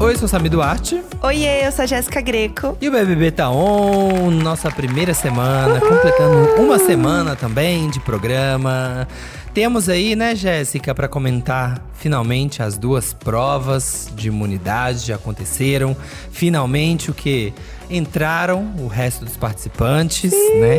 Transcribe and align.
Oi, 0.00 0.16
sou 0.16 0.28
Sami 0.28 0.48
Duarte. 0.48 1.02
Oiê, 1.20 1.66
eu 1.66 1.72
sou 1.72 1.82
a 1.82 1.86
Jéssica 1.86 2.20
Greco. 2.20 2.78
E 2.80 2.88
o 2.88 2.92
BBB 2.92 3.32
tá 3.32 3.50
on, 3.50 4.30
nossa 4.30 4.70
primeira 4.70 5.12
semana, 5.12 5.80
completando 5.80 6.62
uma 6.62 6.78
semana 6.78 7.34
também 7.34 7.90
de 7.90 7.98
programa. 7.98 9.08
Temos 9.52 9.88
aí, 9.88 10.14
né, 10.14 10.36
Jéssica, 10.36 10.94
para 10.94 11.08
comentar 11.08 11.82
finalmente 11.94 12.62
as 12.62 12.78
duas 12.78 13.12
provas 13.12 14.08
de 14.14 14.28
imunidade 14.28 15.00
já 15.00 15.16
aconteceram. 15.16 15.96
Finalmente 16.30 17.10
o 17.10 17.14
que 17.14 17.52
entraram 17.90 18.72
o 18.78 18.86
resto 18.86 19.24
dos 19.24 19.36
participantes, 19.36 20.30
Sim. 20.30 20.60
né? 20.60 20.78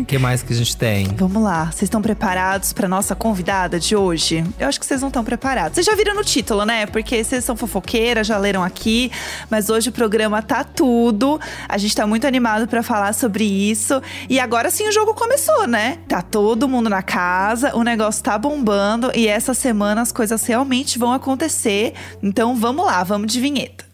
O 0.00 0.04
que 0.04 0.18
mais 0.18 0.42
que 0.42 0.52
a 0.52 0.56
gente 0.56 0.76
tem? 0.76 1.06
Vamos 1.16 1.40
lá, 1.42 1.66
vocês 1.66 1.82
estão 1.82 2.02
preparados 2.02 2.72
para 2.72 2.88
nossa 2.88 3.14
convidada 3.14 3.78
de 3.78 3.94
hoje? 3.94 4.44
Eu 4.58 4.68
acho 4.68 4.80
que 4.80 4.84
vocês 4.84 5.00
não 5.00 5.08
estão 5.08 5.22
preparados. 5.22 5.76
Vocês 5.76 5.86
já 5.86 5.94
viram 5.94 6.14
no 6.14 6.24
título, 6.24 6.64
né? 6.64 6.84
Porque 6.86 7.22
vocês 7.22 7.44
são 7.44 7.56
fofoqueiras, 7.56 8.26
já 8.26 8.36
leram 8.36 8.62
aqui, 8.62 9.12
mas 9.48 9.70
hoje 9.70 9.90
o 9.90 9.92
programa 9.92 10.42
tá 10.42 10.64
tudo. 10.64 11.40
A 11.68 11.78
gente 11.78 11.94
tá 11.94 12.06
muito 12.06 12.26
animado 12.26 12.66
para 12.66 12.82
falar 12.82 13.14
sobre 13.14 13.44
isso. 13.44 14.02
E 14.28 14.40
agora 14.40 14.68
sim 14.70 14.88
o 14.88 14.92
jogo 14.92 15.14
começou, 15.14 15.66
né? 15.66 15.98
Tá 16.08 16.20
todo 16.20 16.68
mundo 16.68 16.90
na 16.90 17.02
casa, 17.02 17.74
o 17.76 17.84
negócio 17.84 18.22
tá 18.22 18.36
bombando 18.36 19.12
e 19.14 19.28
essa 19.28 19.54
semana 19.54 20.02
as 20.02 20.10
coisas 20.10 20.44
realmente 20.44 20.98
vão 20.98 21.12
acontecer. 21.12 21.94
Então 22.22 22.56
vamos 22.56 22.84
lá, 22.84 23.04
vamos 23.04 23.32
de 23.32 23.40
vinheta. 23.40 23.84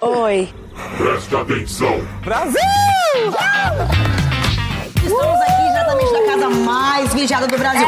Oi. 0.00 0.48
Presta 0.96 1.40
atenção. 1.40 2.06
Brasil! 2.22 2.60
Estamos 5.06 5.40
aqui 5.40 5.62
diretamente 5.68 6.12
da 6.12 6.26
casa 6.26 6.50
mais 6.50 7.14
vigiada 7.14 7.46
do 7.46 7.56
Brasil. 7.56 7.86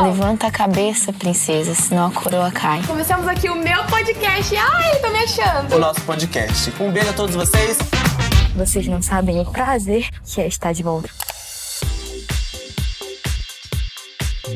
Levanta 0.00 0.46
a 0.46 0.50
cabeça, 0.50 1.12
princesa, 1.12 1.74
senão 1.74 2.06
a 2.06 2.10
coroa 2.12 2.52
cai. 2.52 2.82
Começamos 2.86 3.26
aqui 3.26 3.48
o 3.48 3.56
meu 3.56 3.82
podcast. 3.84 4.56
Ai, 4.56 4.96
tô 5.00 5.10
me 5.10 5.18
achando. 5.18 5.74
o 5.74 5.78
nosso 5.78 6.00
podcast. 6.02 6.72
Um 6.80 6.92
beijo 6.92 7.10
a 7.10 7.12
todos 7.12 7.34
vocês. 7.34 7.78
Vocês 8.54 8.86
não 8.86 9.02
sabem 9.02 9.40
o 9.40 9.44
prazer 9.44 10.08
que 10.24 10.40
é 10.40 10.46
estar 10.46 10.72
de 10.72 10.84
volta. 10.84 11.10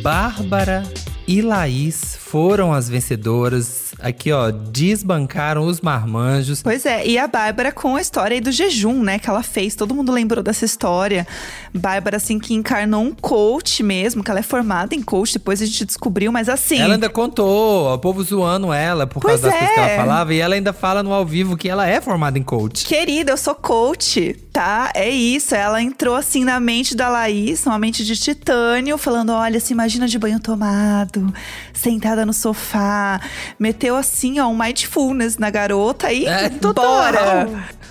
Bárbara 0.00 0.84
e 1.26 1.42
Laís 1.42 2.16
foram 2.20 2.72
as 2.72 2.88
vencedoras. 2.88 3.77
Aqui, 4.00 4.30
ó, 4.30 4.50
desbancaram 4.50 5.66
os 5.66 5.80
marmanjos. 5.80 6.62
Pois 6.62 6.86
é, 6.86 7.04
e 7.04 7.18
a 7.18 7.26
Bárbara 7.26 7.72
com 7.72 7.96
a 7.96 8.00
história 8.00 8.36
aí 8.36 8.40
do 8.40 8.52
jejum, 8.52 9.02
né, 9.02 9.18
que 9.18 9.28
ela 9.28 9.42
fez. 9.42 9.74
Todo 9.74 9.92
mundo 9.92 10.12
lembrou 10.12 10.42
dessa 10.42 10.64
história. 10.64 11.26
Bárbara, 11.74 12.16
assim, 12.16 12.38
que 12.38 12.54
encarnou 12.54 13.02
um 13.02 13.12
coach 13.12 13.82
mesmo, 13.82 14.22
que 14.22 14.30
ela 14.30 14.38
é 14.38 14.42
formada 14.42 14.94
em 14.94 15.02
coach, 15.02 15.32
depois 15.32 15.60
a 15.60 15.66
gente 15.66 15.84
descobriu, 15.84 16.30
mas 16.30 16.48
assim. 16.48 16.78
Ela 16.80 16.94
ainda 16.94 17.08
contou, 17.08 17.92
o 17.92 17.98
povo 17.98 18.22
zoando 18.22 18.72
ela 18.72 19.06
por 19.06 19.20
Pois 19.20 19.40
causa 19.40 19.48
das 19.48 19.58
coisas 19.58 19.74
que 19.74 19.80
é. 19.80 19.94
ela 19.94 20.04
falava. 20.04 20.34
E 20.34 20.38
ela 20.38 20.54
ainda 20.54 20.72
fala 20.72 21.02
no 21.02 21.12
ao 21.12 21.26
vivo 21.26 21.56
que 21.56 21.68
ela 21.68 21.86
é 21.86 22.00
formada 22.00 22.38
em 22.38 22.42
coach. 22.42 22.86
Querida, 22.86 23.32
eu 23.32 23.36
sou 23.36 23.54
coach, 23.54 24.34
tá? 24.52 24.92
É 24.94 25.08
isso. 25.08 25.54
Ela 25.54 25.82
entrou 25.82 26.14
assim 26.14 26.44
na 26.44 26.60
mente 26.60 26.94
da 26.94 27.08
Laís, 27.08 27.66
uma 27.66 27.78
mente 27.78 28.04
de 28.04 28.16
titânio, 28.16 28.96
falando: 28.96 29.32
olha, 29.32 29.58
se 29.58 29.72
imagina 29.72 30.06
de 30.06 30.18
banho 30.18 30.38
tomado, 30.38 31.32
sentada 31.72 32.24
no 32.24 32.32
sofá. 32.32 33.20
Meteu 33.58 33.87
assim, 33.96 34.38
ó, 34.40 34.48
um 34.48 34.56
mindfulness 34.56 35.38
na 35.38 35.50
garota 35.50 36.12
e 36.12 36.26
É, 36.26 36.48
total. 36.48 36.84
bora! 36.84 37.48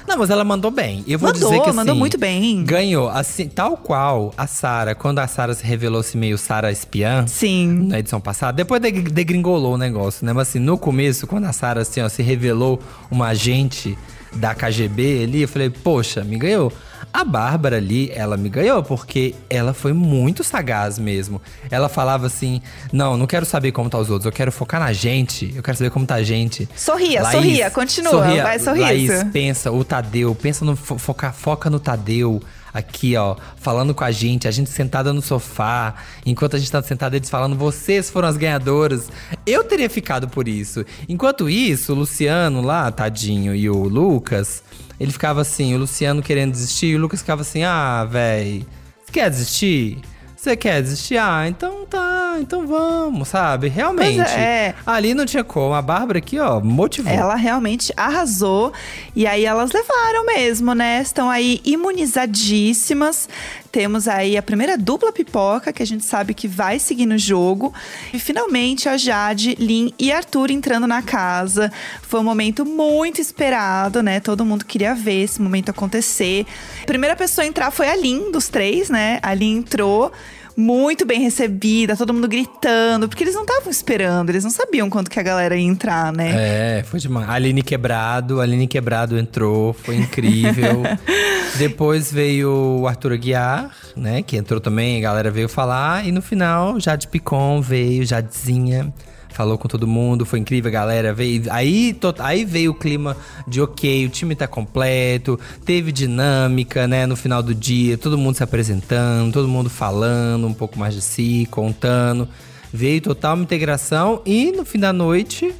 Não, 0.07 0.17
mas 0.17 0.29
ela 0.29 0.43
mandou 0.45 0.71
bem. 0.71 1.03
Eu 1.05 1.19
vou 1.19 1.31
Mandou, 1.33 1.49
dizer 1.49 1.61
que 1.61 1.67
assim, 1.69 1.75
mandou 1.75 1.93
muito 1.95 2.17
bem. 2.17 2.63
Ganhou, 2.63 3.09
assim, 3.09 3.47
tal 3.49 3.75
qual 3.75 4.33
a 4.37 4.47
Sara, 4.47 4.95
quando 4.95 5.19
a 5.19 5.27
Sara 5.27 5.53
se 5.53 5.65
revelou-se 5.65 6.15
meio 6.17 6.37
Sara 6.37 6.71
espiã. 6.71 7.25
Sim. 7.27 7.87
Na 7.89 7.99
edição 7.99 8.21
passada, 8.21 8.53
depois 8.53 8.81
deg- 8.81 9.09
degringolou 9.11 9.73
o 9.73 9.77
negócio, 9.77 10.25
né? 10.25 10.31
Mas 10.31 10.47
assim, 10.49 10.59
no 10.59 10.77
começo, 10.77 11.27
quando 11.27 11.43
a 11.45 11.51
Sara 11.51 11.81
assim, 11.81 11.99
ó, 12.01 12.07
se 12.07 12.23
revelou 12.23 12.79
uma 13.11 13.27
agente 13.27 13.97
da 14.33 14.55
KGB 14.55 15.23
ali, 15.23 15.41
eu 15.41 15.47
falei, 15.47 15.69
poxa, 15.69 16.23
me 16.23 16.37
ganhou. 16.37 16.71
A 17.13 17.23
Bárbara 17.23 17.77
ali, 17.77 18.11
ela 18.13 18.37
me 18.37 18.47
ganhou, 18.49 18.83
porque 18.83 19.33
ela 19.49 19.73
foi 19.73 19.91
muito 19.93 20.43
sagaz 20.43 20.99
mesmo. 20.99 21.41
Ela 21.71 21.89
falava 21.89 22.27
assim: 22.27 22.61
não, 22.91 23.17
não 23.17 23.25
quero 23.25 23.45
saber 23.45 23.71
como 23.71 23.89
tá 23.89 23.97
os 23.97 24.09
outros, 24.09 24.25
eu 24.25 24.31
quero 24.31 24.51
focar 24.51 24.79
na 24.79 24.93
gente, 24.93 25.51
eu 25.55 25.63
quero 25.63 25.77
saber 25.77 25.89
como 25.89 26.05
tá 26.05 26.15
a 26.15 26.23
gente. 26.23 26.69
Sorria, 26.75 27.21
sorria, 27.31 27.71
continua, 27.71 28.11
sorria, 28.11 28.43
vai, 28.43 28.59
sorriso. 28.59 28.83
Laís, 29.13 29.23
pensa, 29.33 29.71
o 29.71 29.83
Tadeu, 29.83 30.35
pensa 30.35 30.63
no 30.63 30.75
fo- 30.75 30.97
foca, 30.99 31.31
foca 31.31 31.69
no 31.69 31.79
Tadeu. 31.79 32.41
Aqui, 32.73 33.15
ó, 33.15 33.35
falando 33.55 33.95
com 33.95 34.03
a 34.03 34.11
gente, 34.11 34.47
a 34.47 34.51
gente 34.51 34.69
sentada 34.69 35.11
no 35.11 35.19
sofá, 35.21 35.95
enquanto 36.23 36.55
a 36.57 36.59
gente 36.59 36.71
tá 36.71 36.83
sentada, 36.83 37.15
eles 37.15 37.27
falando, 37.29 37.55
vocês 37.55 38.07
foram 38.07 38.27
as 38.27 38.37
ganhadoras. 38.37 39.09
Eu 39.47 39.63
teria 39.63 39.89
ficado 39.89 40.27
por 40.27 40.47
isso. 40.47 40.85
Enquanto 41.09 41.49
isso, 41.49 41.93
o 41.93 41.95
Luciano 41.95 42.61
lá, 42.61 42.91
tadinho, 42.91 43.55
e 43.55 43.67
o 43.67 43.77
Lucas, 43.87 44.61
ele 44.99 45.11
ficava 45.11 45.41
assim, 45.41 45.73
o 45.75 45.77
Luciano 45.77 46.21
querendo 46.21 46.51
desistir, 46.51 46.87
e 46.87 46.95
o 46.95 46.99
Lucas 46.99 47.21
ficava 47.21 47.41
assim, 47.41 47.63
ah, 47.63 48.03
véi, 48.05 48.65
você 49.05 49.11
quer 49.11 49.29
desistir? 49.29 49.99
Você 50.35 50.55
quer 50.55 50.81
desistir? 50.81 51.17
Ah, 51.17 51.47
então 51.47 51.85
tá, 51.85 52.26
então 52.39 52.65
vamos, 52.67 53.27
sabe? 53.27 53.67
Realmente. 53.67 54.29
É. 54.31 54.75
Ali 54.85 55.13
não 55.13 55.25
tinha 55.25 55.43
como. 55.43 55.73
A 55.73 55.81
Bárbara 55.81 56.19
aqui, 56.19 56.39
ó, 56.39 56.59
motivou. 56.59 57.11
Ela 57.11 57.35
realmente 57.35 57.93
arrasou. 57.95 58.73
E 59.15 59.25
aí 59.25 59.45
elas 59.45 59.71
levaram 59.71 60.25
mesmo, 60.25 60.73
né? 60.73 61.01
Estão 61.01 61.29
aí 61.29 61.61
imunizadíssimas. 61.63 63.29
Temos 63.71 64.07
aí 64.07 64.37
a 64.37 64.41
primeira 64.41 64.77
dupla 64.77 65.11
pipoca, 65.11 65.71
que 65.71 65.83
a 65.83 65.85
gente 65.85 66.03
sabe 66.03 66.33
que 66.33 66.47
vai 66.47 66.79
seguir 66.79 67.05
no 67.05 67.17
jogo. 67.17 67.73
E 68.13 68.19
finalmente 68.19 68.89
a 68.89 68.97
Jade, 68.97 69.55
Lin 69.59 69.93
e 69.99 70.11
Arthur 70.11 70.51
entrando 70.51 70.87
na 70.87 71.01
casa. 71.01 71.71
Foi 72.01 72.19
um 72.19 72.23
momento 72.23 72.65
muito 72.65 73.21
esperado, 73.21 74.01
né? 74.01 74.19
Todo 74.19 74.45
mundo 74.45 74.65
queria 74.65 74.95
ver 74.95 75.23
esse 75.23 75.41
momento 75.41 75.69
acontecer. 75.69 76.45
A 76.81 76.85
primeira 76.85 77.15
pessoa 77.15 77.45
a 77.45 77.47
entrar 77.47 77.71
foi 77.71 77.89
a 77.89 77.95
Lin, 77.95 78.31
dos 78.31 78.47
três, 78.47 78.89
né? 78.89 79.19
A 79.21 79.33
Lin 79.33 79.57
entrou 79.57 80.11
muito 80.57 81.05
bem 81.05 81.21
recebida, 81.21 81.95
todo 81.95 82.11
mundo 82.11 82.27
gritando, 82.27 83.07
porque 83.07 83.23
eles 83.23 83.35
não 83.35 83.43
estavam 83.43 83.69
esperando, 83.69 84.31
eles 84.31 84.43
não 84.43 84.49
sabiam 84.49 84.89
quando 84.89 85.07
que 85.07 85.19
a 85.19 85.23
galera 85.23 85.55
ia 85.55 85.63
entrar, 85.63 86.11
né? 86.11 86.79
É, 86.79 86.83
foi 86.83 86.99
demais. 86.99 87.29
Aline 87.29 87.61
Quebrado, 87.61 88.41
Aline 88.41 88.65
Quebrado 88.65 89.19
entrou, 89.19 89.71
foi 89.71 89.97
incrível. 89.97 90.81
Depois 91.59 92.11
veio 92.11 92.79
o 92.81 92.87
Arthur 92.87 93.13
Aguiar, 93.13 93.69
né? 93.95 94.23
Que 94.23 94.35
entrou 94.35 94.59
também, 94.59 94.97
a 94.97 95.01
galera 95.01 95.29
veio 95.29 95.47
falar. 95.47 96.07
E 96.07 96.11
no 96.11 96.23
final, 96.23 96.79
Jade 96.79 97.07
Picon 97.07 97.61
veio, 97.61 98.03
Jadezinha. 98.03 98.91
Falou 99.37 99.55
com 99.55 99.67
todo 99.67 99.85
mundo, 99.85 100.25
foi 100.25 100.39
incrível, 100.39 100.67
a 100.69 100.71
galera 100.71 101.13
veio. 101.13 101.43
Aí, 101.51 101.93
to- 101.93 102.15
aí 102.17 102.43
veio 102.43 102.71
o 102.71 102.73
clima 102.73 103.15
de 103.47 103.61
ok, 103.61 104.07
o 104.07 104.09
time 104.09 104.33
tá 104.35 104.47
completo, 104.47 105.39
teve 105.63 105.91
dinâmica, 105.91 106.87
né? 106.87 107.05
No 107.05 107.15
final 107.15 107.43
do 107.43 107.53
dia, 107.53 107.99
todo 107.99 108.17
mundo 108.17 108.33
se 108.35 108.41
apresentando, 108.41 109.31
todo 109.31 109.47
mundo 109.47 109.69
falando 109.69 110.47
um 110.47 110.53
pouco 110.55 110.79
mais 110.79 110.95
de 110.95 111.01
si, 111.03 111.47
contando. 111.51 112.27
Veio 112.73 112.99
total 112.99 113.35
uma 113.35 113.43
integração 113.43 114.23
e 114.25 114.51
no 114.51 114.65
fim 114.65 114.79
da 114.79 114.91
noite 114.91 115.53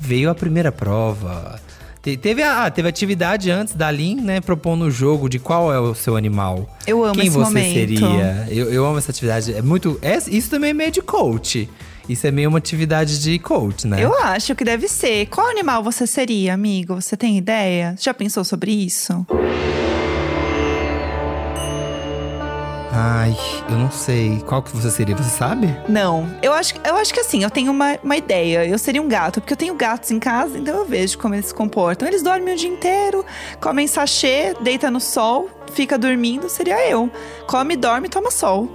veio 0.00 0.28
a 0.28 0.34
primeira 0.34 0.72
prova. 0.72 1.60
Te- 2.02 2.16
Teve, 2.16 2.42
a, 2.42 2.64
ah, 2.64 2.70
teve 2.70 2.88
atividade 2.88 3.48
antes 3.48 3.74
da 3.76 3.90
Lin, 3.92 4.16
né? 4.20 4.40
Propondo 4.40 4.86
o 4.86 4.90
jogo 4.90 5.28
de 5.28 5.38
qual 5.38 5.72
é 5.72 5.78
o 5.78 5.94
seu 5.94 6.16
animal. 6.16 6.68
Eu 6.84 7.04
amo 7.04 7.14
Quem 7.14 7.28
esse 7.28 7.36
você 7.36 7.44
momento. 7.44 7.74
seria? 7.74 8.46
Eu, 8.50 8.72
eu 8.72 8.84
amo 8.86 8.98
essa 8.98 9.12
atividade. 9.12 9.52
É 9.54 9.62
muito. 9.62 9.98
é- 10.02 10.18
isso 10.30 10.50
também 10.50 10.70
é 10.70 10.72
meio 10.72 10.90
de 10.90 11.00
coach. 11.00 11.68
Isso 12.10 12.26
é 12.26 12.32
meio 12.32 12.48
uma 12.48 12.58
atividade 12.58 13.22
de 13.22 13.38
coach, 13.38 13.86
né? 13.86 14.04
Eu 14.04 14.12
acho 14.18 14.52
que 14.56 14.64
deve 14.64 14.88
ser. 14.88 15.26
Qual 15.26 15.46
animal 15.46 15.80
você 15.80 16.08
seria, 16.08 16.52
amigo? 16.52 17.00
Você 17.00 17.16
tem 17.16 17.38
ideia? 17.38 17.94
Já 18.00 18.12
pensou 18.12 18.42
sobre 18.42 18.72
isso? 18.72 19.24
Ai, 22.92 23.32
eu 23.68 23.76
não 23.76 23.92
sei. 23.92 24.42
Qual 24.44 24.60
que 24.60 24.76
você 24.76 24.90
seria? 24.90 25.14
Você 25.14 25.30
sabe? 25.30 25.68
Não. 25.88 26.28
Eu 26.42 26.52
acho, 26.52 26.74
eu 26.84 26.96
acho 26.96 27.14
que 27.14 27.20
assim, 27.20 27.44
eu 27.44 27.50
tenho 27.50 27.70
uma, 27.70 27.96
uma 28.02 28.16
ideia. 28.16 28.66
Eu 28.66 28.76
seria 28.76 29.00
um 29.00 29.06
gato, 29.08 29.40
porque 29.40 29.52
eu 29.52 29.56
tenho 29.56 29.76
gatos 29.76 30.10
em 30.10 30.18
casa, 30.18 30.58
então 30.58 30.78
eu 30.78 30.86
vejo 30.86 31.16
como 31.16 31.36
eles 31.36 31.46
se 31.46 31.54
comportam. 31.54 32.08
Eles 32.08 32.24
dormem 32.24 32.52
o 32.52 32.56
dia 32.56 32.68
inteiro, 32.68 33.24
comem 33.60 33.86
sachê, 33.86 34.52
deita 34.60 34.90
no 34.90 35.00
sol, 35.00 35.48
fica 35.74 35.96
dormindo, 35.96 36.48
seria 36.48 36.90
eu. 36.90 37.08
Come, 37.46 37.76
dorme, 37.76 38.08
toma 38.08 38.32
sol. 38.32 38.68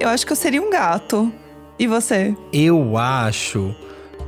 Eu 0.00 0.08
acho 0.08 0.24
que 0.24 0.32
eu 0.32 0.36
seria 0.36 0.62
um 0.62 0.70
gato. 0.70 1.30
E 1.78 1.86
você? 1.86 2.36
Eu 2.52 2.96
acho. 2.96 3.74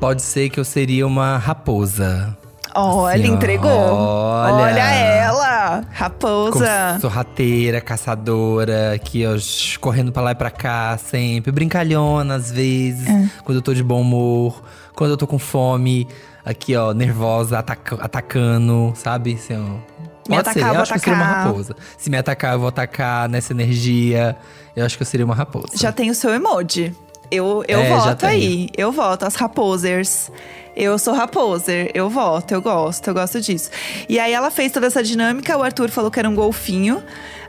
Pode 0.01 0.23
ser 0.23 0.51
que 0.51 0.59
eu 0.59 0.65
seria 0.65 1.07
uma 1.07 1.37
raposa. 1.39 2.37
Olha, 2.77 3.23
Assim, 3.23 3.33
entregou. 3.33 3.71
olha. 3.71 4.81
ela! 4.81 5.83
Como 5.83 5.87
Raposa. 5.93 6.99
sorrateira, 7.01 7.81
caçadora, 7.81 8.93
aqui, 8.95 9.25
ó, 9.25 9.37
correndo 9.81 10.11
pra 10.11 10.23
lá 10.23 10.33
e 10.33 10.35
pra 10.35 10.51
cá 10.51 10.99
sempre. 10.99 11.53
Brincalhona, 11.53 12.35
às 12.35 12.51
vezes, 12.51 13.07
É. 13.09 13.31
quando 13.45 13.59
eu 13.59 13.63
tô 13.63 13.73
de 13.73 13.83
bom 13.83 14.01
humor. 14.01 14.61
Quando 14.95 15.13
eu 15.13 15.17
tô 15.17 15.27
com 15.27 15.39
fome, 15.39 16.09
aqui, 16.45 16.75
ó, 16.77 16.93
nervosa, 16.93 17.59
ataca- 17.61 17.99
atacando, 18.01 18.93
sabe? 18.97 19.35
Assim, 19.35 19.55
ó. 19.55 19.95
Pode 20.27 20.41
atacar, 20.41 20.53
ser, 20.55 20.61
eu 20.69 20.75
eu 20.75 20.81
acho 20.81 20.93
que 20.93 20.99
eu 20.99 21.01
seria 21.03 21.15
uma 21.19 21.25
atacar. 21.27 21.47
raposa. 21.47 21.77
Se 21.97 22.11
me 22.11 22.17
atacar, 22.17 22.53
eu 22.55 22.59
vou 22.59 22.69
atacar 22.69 23.29
nessa 23.29 23.53
energia. 23.53 24.37
Eu 24.75 24.85
acho 24.85 24.97
que 24.97 25.03
eu 25.03 25.07
seria 25.07 25.25
uma 25.25 25.35
raposa. 25.35 25.69
Já 25.77 25.93
tem 25.93 26.11
o 26.11 26.15
seu 26.15 26.35
emoji. 26.35 26.93
Eu, 27.31 27.65
eu 27.67 27.81
É, 27.81 27.89
voto 27.89 28.27
aí. 28.27 28.69
Eu 28.77 28.93
voto, 28.93 29.25
as 29.25 29.35
raposers. 29.35 30.31
Eu 30.77 30.99
sou 30.99 31.15
raposer, 31.15 31.91
eu 31.95 32.11
voto, 32.11 32.53
eu 32.53 32.61
gosto, 32.61 33.09
eu 33.09 33.15
gosto 33.15 33.41
disso. 33.41 33.71
E 34.09 34.19
aí 34.19 34.33
ela 34.33 34.51
fez 34.51 34.73
toda 34.73 34.87
essa 34.87 35.03
dinâmica, 35.03 35.57
o 35.57 35.63
Arthur 35.63 35.91
falou 35.91 36.11
que 36.11 36.19
era 36.19 36.29
um 36.29 36.35
golfinho. 36.35 37.03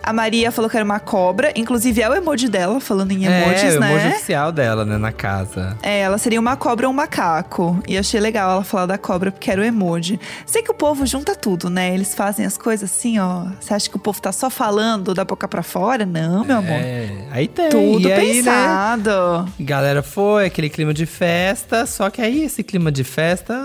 A 0.05 0.13
Maria 0.13 0.51
falou 0.51 0.69
que 0.69 0.77
era 0.77 0.85
uma 0.85 0.99
cobra, 0.99 1.51
inclusive 1.55 1.99
é 1.99 2.07
o 2.07 2.13
emoji 2.13 2.47
dela, 2.47 2.79
falando 2.79 3.11
em 3.11 3.25
emojis, 3.25 3.73
é, 3.73 3.77
o 3.77 3.79
né? 3.79 3.89
emoji 3.89 4.07
oficial 4.09 4.51
dela, 4.51 4.85
né, 4.85 4.99
na 4.99 5.11
casa. 5.11 5.75
É, 5.81 6.01
ela 6.01 6.19
seria 6.19 6.39
uma 6.39 6.55
cobra 6.55 6.85
ou 6.85 6.93
um 6.93 6.95
macaco. 6.95 7.81
E 7.87 7.97
achei 7.97 8.19
legal 8.19 8.51
ela 8.51 8.63
falar 8.63 8.85
da 8.85 8.99
cobra 8.99 9.31
porque 9.31 9.49
era 9.49 9.59
o 9.59 9.63
emoji. 9.63 10.19
Sei 10.45 10.61
que 10.61 10.69
o 10.69 10.75
povo 10.75 11.07
junta 11.07 11.35
tudo, 11.35 11.71
né? 11.71 11.91
Eles 11.91 12.13
fazem 12.13 12.45
as 12.45 12.55
coisas 12.55 12.91
assim, 12.91 13.17
ó. 13.17 13.47
Você 13.59 13.73
acha 13.73 13.89
que 13.89 13.95
o 13.95 13.99
povo 13.99 14.21
tá 14.21 14.31
só 14.31 14.47
falando 14.47 15.11
da 15.15 15.25
boca 15.25 15.47
pra 15.47 15.63
fora? 15.63 16.05
Não, 16.05 16.45
meu 16.45 16.57
amor. 16.57 16.69
É, 16.71 17.09
aí 17.31 17.47
tem. 17.47 17.69
Tudo 17.69 18.07
e 18.07 18.13
aí, 18.13 18.43
né, 18.43 18.51
pensado. 18.51 19.51
Galera 19.59 20.03
foi, 20.03 20.45
aquele 20.45 20.69
clima 20.69 20.93
de 20.93 21.07
festa, 21.07 21.87
só 21.87 22.11
que 22.11 22.21
aí 22.21 22.43
esse 22.43 22.61
clima 22.61 22.91
de 22.91 23.03
festa, 23.03 23.14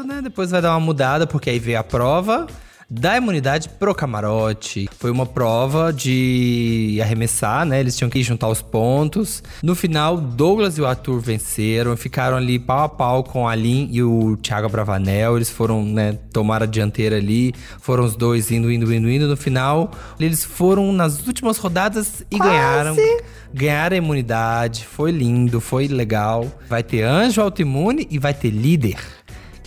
né, 0.07 0.21
depois 0.23 0.51
vai 0.51 0.63
dar 0.63 0.71
uma 0.73 0.81
mudada, 0.81 1.27
porque 1.27 1.51
aí 1.51 1.59
veio 1.59 1.79
a 1.79 1.85
prova 1.85 2.47
da 2.91 3.17
imunidade 3.17 3.69
pro 3.69 3.95
camarote. 3.95 4.89
Foi 4.99 5.13
uma 5.13 5.25
prova 5.25 5.93
de 5.93 6.99
arremessar, 7.01 7.65
né? 7.65 7.79
Eles 7.79 7.97
tinham 7.97 8.11
que 8.11 8.21
juntar 8.21 8.49
os 8.49 8.61
pontos. 8.61 9.45
No 9.63 9.77
final, 9.77 10.17
Douglas 10.17 10.77
e 10.77 10.81
o 10.81 10.87
Arthur 10.87 11.21
venceram, 11.21 11.97
ficaram 11.97 12.37
ali 12.37 12.59
pau 12.59 12.81
a 12.81 12.89
pau 12.89 13.23
com 13.23 13.47
a 13.47 13.55
Lin 13.55 13.89
e 13.93 14.03
o 14.03 14.37
Thiago 14.37 14.69
Bravanel. 14.69 15.37
Eles 15.37 15.49
foram, 15.49 15.85
né, 15.85 16.19
tomar 16.33 16.65
a 16.65 16.67
dianteira 16.67 17.17
ali. 17.17 17.55
Foram 17.81 18.05
os 18.05 18.17
dois 18.17 18.51
indo, 18.51 18.73
indo, 18.73 18.93
indo, 18.93 19.09
indo. 19.09 19.29
No 19.29 19.37
final, 19.37 19.93
eles 20.19 20.45
foram 20.45 20.93
nas 20.93 21.25
últimas 21.25 21.59
rodadas 21.59 22.25
e 22.29 22.39
Quase. 22.39 22.51
ganharam. 22.51 22.97
Ganharam 23.53 23.95
a 23.95 23.99
imunidade, 23.99 24.87
foi 24.87 25.11
lindo, 25.11 25.61
foi 25.61 25.89
legal. 25.89 26.47
Vai 26.69 26.83
ter 26.83 27.03
anjo 27.03 27.41
autoimune 27.41 28.07
e 28.11 28.19
vai 28.19 28.33
ter 28.33 28.51
líder. 28.51 28.97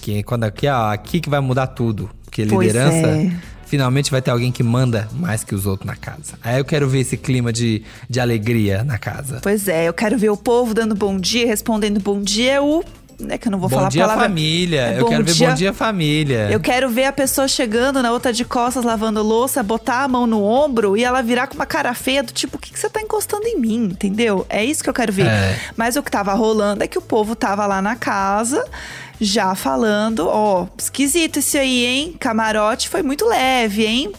Que 0.04 0.20
é 0.20 0.24
quando 0.24 0.44
aqui, 0.44 0.68
ó, 0.68 0.92
aqui 0.92 1.22
que 1.22 1.30
vai 1.30 1.40
mudar 1.40 1.66
tudo. 1.68 2.10
Porque 2.26 2.46
Pois 2.46 2.68
liderança, 2.68 3.08
é. 3.08 3.32
finalmente 3.66 4.12
vai 4.12 4.22
ter 4.22 4.32
alguém 4.32 4.52
que 4.52 4.62
manda 4.62 5.08
mais 5.14 5.46
que 5.46 5.56
os 5.56 5.66
outros 5.66 5.88
na 5.88 5.96
casa. 5.96 6.34
Aí 6.44 6.60
eu 6.60 6.66
quero 6.66 6.90
ver 6.90 7.00
esse 7.00 7.16
clima 7.16 7.54
de, 7.54 7.84
de 8.10 8.20
alegria 8.20 8.84
na 8.84 8.98
casa. 8.98 9.40
Pois 9.42 9.66
é, 9.70 9.88
eu 9.88 9.94
quero 9.94 10.18
ver 10.18 10.30
o 10.30 10.36
povo 10.36 10.74
dando 10.74 10.94
bom 10.94 11.18
dia, 11.18 11.48
respondendo 11.48 12.02
bom 12.02 12.20
dia. 12.20 12.62
O. 12.62 12.84
É 13.30 13.38
que 13.38 13.48
eu 13.48 13.52
não 13.52 13.60
vou 13.60 13.70
bom 13.70 13.78
falar 13.78 13.88
dia 13.88 14.04
a 14.04 14.08
palavra. 14.08 14.28
família. 14.28 14.82
É 14.82 15.00
eu 15.00 15.06
quero 15.06 15.24
ver 15.24 15.48
bom 15.48 15.54
dia 15.54 15.72
família. 15.72 16.50
Eu 16.52 16.60
quero 16.60 16.90
ver 16.90 17.06
a 17.06 17.14
pessoa 17.14 17.48
chegando 17.48 18.02
na 18.02 18.12
outra 18.12 18.34
de 18.34 18.44
costas, 18.44 18.84
lavando 18.84 19.24
louça, 19.24 19.64
botar 19.64 20.04
a 20.04 20.08
mão 20.10 20.28
no 20.28 20.44
ombro 20.44 20.98
e 20.98 21.04
ela 21.06 21.22
virar 21.22 21.48
com 21.48 21.56
uma 21.56 21.66
cara 21.66 21.94
feia 21.94 22.22
do 22.22 22.34
tipo, 22.34 22.58
o 22.58 22.60
que, 22.60 22.74
que 22.74 22.80
você 22.80 22.90
tá 22.90 23.00
encostando 23.00 23.48
em 23.48 23.58
mim? 23.58 23.86
Entendeu? 23.86 24.46
É 24.50 24.66
isso 24.66 24.84
que 24.84 24.90
eu 24.90 24.94
quero 24.94 25.14
ver. 25.14 25.28
É. 25.28 25.58
Mas 25.78 25.96
o 25.96 26.04
que 26.04 26.12
tava 26.12 26.34
rolando 26.34 26.84
é 26.84 26.88
que 26.88 26.98
o 26.98 27.02
povo 27.02 27.36
tava 27.38 27.66
lá 27.66 27.82
na 27.82 27.96
casa. 27.96 28.66
Já 29.20 29.56
falando, 29.56 30.28
ó, 30.28 30.68
esquisito 30.78 31.38
esse 31.38 31.58
aí, 31.58 31.86
hein? 31.86 32.16
Camarote 32.20 32.90
foi 32.90 33.02
muito 33.02 33.26
leve, 33.26 33.86
hein? 33.86 34.12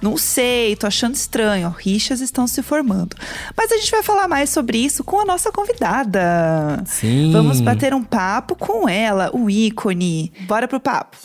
Não 0.00 0.16
sei, 0.16 0.74
tô 0.76 0.86
achando 0.86 1.14
estranho. 1.14 1.68
Rixas 1.68 2.20
estão 2.20 2.46
se 2.46 2.62
formando. 2.62 3.14
Mas 3.56 3.70
a 3.70 3.76
gente 3.76 3.90
vai 3.90 4.02
falar 4.02 4.26
mais 4.28 4.48
sobre 4.48 4.78
isso 4.78 5.04
com 5.04 5.20
a 5.20 5.24
nossa 5.26 5.52
convidada. 5.52 6.82
Sim. 6.86 7.30
Vamos 7.32 7.60
bater 7.60 7.92
um 7.92 8.02
papo 8.02 8.54
com 8.56 8.88
ela, 8.88 9.30
o 9.34 9.50
ícone. 9.50 10.32
Bora 10.46 10.66
pro 10.66 10.80
papo. 10.80 11.18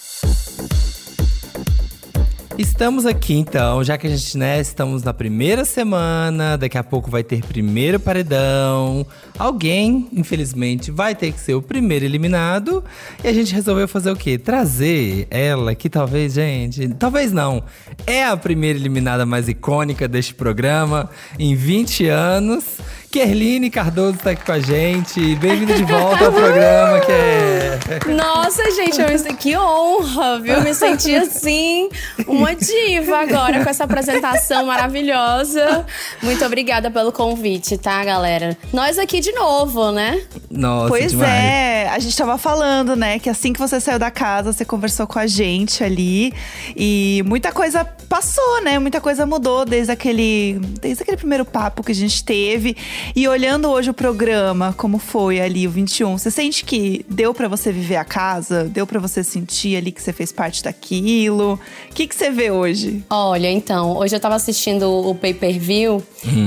Estamos 2.58 3.06
aqui 3.06 3.34
então, 3.34 3.84
já 3.84 3.98
que 3.98 4.08
a 4.08 4.10
gente, 4.10 4.38
né, 4.38 4.62
estamos 4.62 5.04
na 5.04 5.14
primeira 5.14 5.66
semana, 5.66 6.58
daqui 6.58 6.78
a 6.78 6.84
pouco 6.84 7.12
vai 7.12 7.22
ter 7.22 7.44
primeiro 7.44 8.00
paredão. 8.00 9.06
Alguém, 9.38 10.08
infelizmente, 10.14 10.90
vai 10.90 11.14
ter 11.14 11.34
que 11.34 11.40
ser 11.40 11.54
o 11.54 11.62
primeiro 11.62 12.06
eliminado. 12.06 12.82
E 13.22 13.28
a 13.28 13.34
gente 13.34 13.54
resolveu 13.54 13.90
fazer 13.90 14.10
o 14.10 14.16
quê? 14.16 14.38
Trazer 14.38 15.28
ela, 15.30 15.76
que 15.76 15.90
talvez, 15.90 16.34
gente, 16.34 16.88
talvez 16.96 17.34
não, 17.34 17.62
é 18.08 18.24
a 18.24 18.38
primeira 18.38 18.80
eliminada 18.80 19.26
mais 19.26 19.50
icônica 19.50 20.08
deste 20.08 20.34
programa 20.34 21.10
em 21.38 21.56
20 21.56 22.08
anos. 22.08 22.78
Kerline 23.16 23.70
Cardoso 23.70 24.18
está 24.18 24.32
aqui 24.32 24.44
com 24.44 24.52
a 24.52 24.60
gente. 24.60 25.36
Bem-vindo 25.38 25.74
de 25.74 25.86
volta 25.86 26.26
ao 26.26 26.34
programa, 26.36 27.00
Ker. 27.00 28.14
Nossa, 28.14 28.70
gente, 28.72 29.00
eu 29.00 29.08
me... 29.08 29.38
que 29.38 29.58
honra, 29.58 30.42
viu? 30.42 30.60
Me 30.60 30.74
senti 30.74 31.16
assim, 31.16 31.88
uma 32.28 32.54
diva 32.54 33.20
agora 33.20 33.64
com 33.64 33.70
essa 33.70 33.86
apresentação 33.86 34.66
maravilhosa. 34.66 35.86
Muito 36.22 36.44
obrigada 36.44 36.92
pelo 36.92 37.14
convite, 37.14 37.78
tá, 37.78 38.04
galera? 38.04 38.58
Nós 38.74 39.00
aqui 39.00 39.22
de 39.22 39.32
novo, 39.32 39.94
né? 39.94 40.22
Nossa, 40.52 40.90
pois 40.90 41.12
demais. 41.12 41.32
é, 41.32 41.90
a 41.92 42.00
gente 42.00 42.18
tava 42.18 42.38
falando, 42.38 42.98
né, 42.98 43.18
que 43.18 43.30
assim 43.30 43.54
que 43.54 43.60
você 43.60 43.80
saiu 43.80 43.98
da 43.98 44.12
casa, 44.12 44.52
você 44.52 44.66
conversou 44.66 45.08
com 45.08 45.20
a 45.20 45.26
gente 45.26 45.86
ali 45.86 46.34
e 46.76 47.24
muita 47.26 47.54
coisa 47.54 47.86
passou, 48.10 48.62
né? 48.62 48.78
Muita 48.78 49.00
coisa 49.00 49.26
mudou 49.26 49.64
desde 49.64 49.92
aquele, 49.92 50.60
desde 50.82 51.04
aquele 51.04 51.18
primeiro 51.18 51.46
papo 51.46 51.82
que 51.82 51.94
a 51.94 51.96
gente 51.96 52.22
teve. 52.22 52.76
E 53.14 53.28
olhando 53.28 53.70
hoje 53.70 53.90
o 53.90 53.94
programa, 53.94 54.74
como 54.78 54.98
foi 54.98 55.42
ali 55.42 55.68
o 55.68 55.72
21, 55.72 56.18
você 56.18 56.32
sente 56.32 56.64
que 56.64 57.06
deu 57.10 57.34
pra 57.34 57.48
você 57.48 57.72
viver 57.72 57.98
a 57.98 58.06
casa? 58.06 58.64
Deu 58.64 58.88
pra 58.88 59.00
você 59.00 59.24
sentir 59.24 59.76
ali 59.76 59.92
que 59.92 60.02
você 60.02 60.14
fez 60.14 60.32
parte 60.32 60.64
daquilo? 60.64 61.60
O 61.90 61.94
que 61.94 62.08
que 62.08 62.16
você 62.16 62.30
vê 62.30 62.52
hoje? 62.52 63.04
Olha, 63.10 63.52
então, 63.52 63.98
hoje 63.98 64.16
eu 64.16 64.20
tava 64.20 64.36
assistindo 64.36 64.90
o 64.90 65.14
pay-per-view 65.14 66.02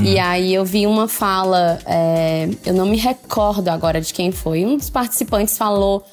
e 0.05 0.19
aí 0.19 0.55
eu 0.55 0.65
vi 0.65 0.87
uma 0.87 1.07
fala, 1.09 1.79
é, 1.85 2.49
eu 2.65 2.75
não 2.75 2.87
me 2.87 2.97
recordo 2.97 3.69
agora 3.69 4.01
de 4.01 4.13
quem 4.13 4.33
foi. 4.33 4.65
Um 4.65 4.77
dos 4.77 4.91
participantes 4.91 5.57
falou 5.57 6.05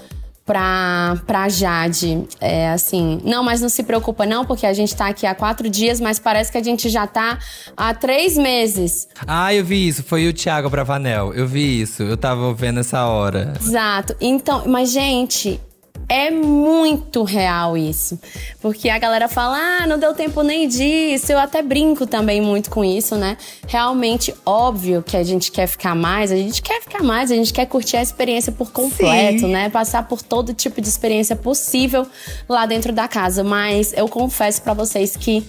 pra, 0.45 1.19
pra 1.25 1.49
Jade, 1.49 2.23
é, 2.39 2.69
assim, 2.69 3.19
não, 3.25 3.43
mas 3.43 3.61
não 3.61 3.69
se 3.69 3.81
preocupa 3.83 4.25
não, 4.25 4.45
porque 4.45 4.65
a 4.65 4.73
gente 4.73 4.95
tá 4.95 5.07
aqui 5.07 5.25
há 5.25 5.33
quatro 5.33 5.67
dias, 5.67 5.99
mas 5.99 6.19
parece 6.19 6.51
que 6.51 6.57
a 6.57 6.63
gente 6.63 6.87
já 6.87 7.07
tá 7.07 7.39
há 7.75 7.93
três 7.93 8.37
meses. 8.37 9.07
Ah, 9.25 9.53
eu 9.53 9.65
vi 9.65 9.87
isso. 9.87 10.03
Foi 10.03 10.27
o 10.27 10.33
Thiago 10.33 10.69
Bravanel. 10.69 11.33
Eu 11.33 11.47
vi 11.47 11.81
isso. 11.81 12.03
Eu 12.03 12.15
tava 12.15 12.53
vendo 12.53 12.79
essa 12.79 13.05
hora. 13.05 13.53
Exato. 13.59 14.15
Então, 14.21 14.63
mas 14.67 14.91
gente, 14.91 15.59
é 16.07 16.29
muito 16.29 17.23
real 17.23 17.77
isso. 17.77 18.19
Porque 18.61 18.89
a 18.89 18.97
galera 18.97 19.27
fala, 19.27 19.57
ah, 19.57 19.87
não 19.87 19.97
deu 19.97 20.13
tempo 20.13 20.41
nem 20.41 20.67
disso. 20.67 21.31
Eu 21.31 21.39
até 21.39 21.61
brinco 21.61 22.05
também 22.05 22.41
muito 22.41 22.69
com 22.69 22.83
isso, 22.83 23.15
né? 23.15 23.37
Realmente, 23.67 24.33
óbvio 24.45 25.01
que 25.03 25.17
a 25.17 25.23
gente 25.23 25.51
quer 25.51 25.67
ficar 25.67 25.95
mais, 25.95 26.31
a 26.31 26.35
gente 26.35 26.61
quer 26.61 26.81
ficar 26.81 27.03
mais, 27.03 27.31
a 27.31 27.35
gente 27.35 27.51
quer 27.51 27.65
curtir 27.65 27.97
a 27.97 28.01
experiência 28.01 28.51
por 28.51 28.71
completo, 28.71 29.41
Sim. 29.41 29.51
né? 29.51 29.69
Passar 29.69 30.07
por 30.07 30.21
todo 30.21 30.53
tipo 30.53 30.79
de 30.79 30.87
experiência 30.87 31.35
possível 31.35 32.05
lá 32.47 32.65
dentro 32.65 32.93
da 32.93 33.07
casa. 33.07 33.43
Mas 33.43 33.93
eu 33.93 34.07
confesso 34.07 34.61
pra 34.61 34.73
vocês 34.73 35.15
que 35.17 35.43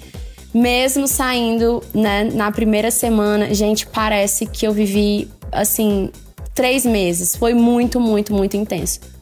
mesmo 0.55 1.07
saindo, 1.07 1.83
né, 1.93 2.25
na 2.33 2.51
primeira 2.51 2.91
semana, 2.91 3.53
gente, 3.53 3.87
parece 3.87 4.47
que 4.47 4.67
eu 4.67 4.73
vivi, 4.73 5.31
assim, 5.53 6.11
três 6.55 6.87
meses. 6.87 7.37
Foi 7.37 7.53
muito, 7.53 8.01
muito, 8.01 8.33
muito 8.33 8.57
intenso. 8.57 9.16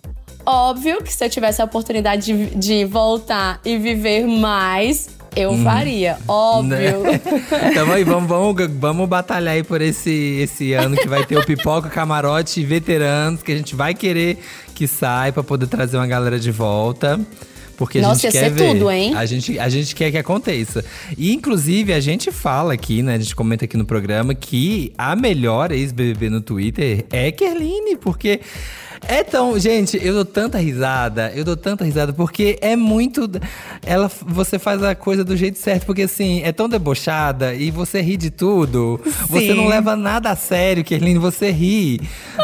Óbvio 0.47 1.03
que 1.03 1.13
se 1.13 1.25
eu 1.25 1.31
tivesse 1.31 1.63
a 1.63 1.65
oportunidade 1.65 2.33
de, 2.33 2.55
de 2.55 2.85
voltar 2.85 3.61
e 3.65 3.79
viver 3.79 4.27
mais, 4.27 5.09
eu 5.37 5.57
faria. 5.59 6.19
Óbvio. 6.29 7.03
Né? 7.03 7.21
Tamo 7.75 7.93
aí, 7.93 8.05
vamos, 8.05 8.29
vamos, 8.29 8.55
vamos 8.79 9.09
batalhar 9.09 9.55
aí 9.55 9.63
por 9.63 9.81
esse, 9.81 10.39
esse 10.41 10.73
ano 10.73 10.97
que 10.97 11.09
vai 11.09 11.25
ter 11.25 11.37
o 11.37 11.45
Pipoca, 11.45 11.89
Camarote 11.89 12.61
e 12.61 12.65
Veteranos, 12.65 13.43
que 13.43 13.53
a 13.53 13.57
gente 13.57 13.75
vai 13.75 13.95
querer 13.95 14.39
que 14.75 14.87
saia 14.87 15.33
pra 15.33 15.43
poder 15.43 15.67
trazer 15.67 15.97
uma 15.97 16.07
galera 16.07 16.39
de 16.39 16.51
volta. 16.51 17.21
Porque 17.77 17.99
a 17.99 18.03
Nossa, 18.03 18.21
gente 18.21 18.35
ia 18.35 18.41
quer 18.41 18.49
ser 18.51 18.55
ver. 18.55 18.73
tudo, 18.73 18.91
hein? 18.91 19.15
A 19.17 19.27
gente, 19.27 19.59
a 19.59 19.69
gente 19.69 19.95
quer 19.97 20.11
que 20.13 20.19
aconteça. 20.19 20.85
E, 21.19 21.33
inclusive, 21.33 21.93
a 21.93 21.99
gente 21.99 22.31
fala 22.31 22.73
aqui, 22.73 23.03
né? 23.03 23.15
A 23.15 23.19
gente 23.19 23.35
comenta 23.35 23.65
aqui 23.65 23.77
no 23.77 23.85
programa 23.85 24.33
que 24.33 24.93
a 24.97 25.17
melhor 25.17 25.73
ex-BBB 25.73 26.31
no 26.31 26.41
Twitter 26.41 27.05
é 27.11 27.33
Kerline, 27.33 27.97
porque 27.97 28.41
é 29.09 29.23
tão. 29.23 29.59
Gente, 29.59 29.99
eu 30.03 30.15
dou 30.15 30.25
tanta 30.25 30.59
risada, 30.59 31.33
eu 31.35 31.45
dou 31.45 31.57
tanta 31.57 31.85
risada, 31.85 32.13
porque 32.13 32.59
é 32.61 32.77
muito. 32.77 33.31
Ela, 33.85 34.11
você 34.27 34.59
faz 34.59 34.83
a 34.83 34.95
coisa 34.95 35.25
do 35.25 35.37
jeito 35.37 35.59
certo, 35.59 35.87
porque 35.87 36.03
assim, 36.03 36.43
é 36.43 36.53
tão 36.53 36.69
debochada 36.69 37.55
e 37.55 37.71
você 37.71 38.01
ri 38.01 38.17
de 38.17 38.31
tudo. 38.31 39.01
Você 39.29 39.49
Sim. 39.49 39.55
não 39.55 39.67
leva 39.67 39.97
nada 39.97 40.31
a 40.31 40.37
sério, 40.37 40.85
Kerline, 40.85 41.19
você 41.19 41.51
ri 41.51 42.01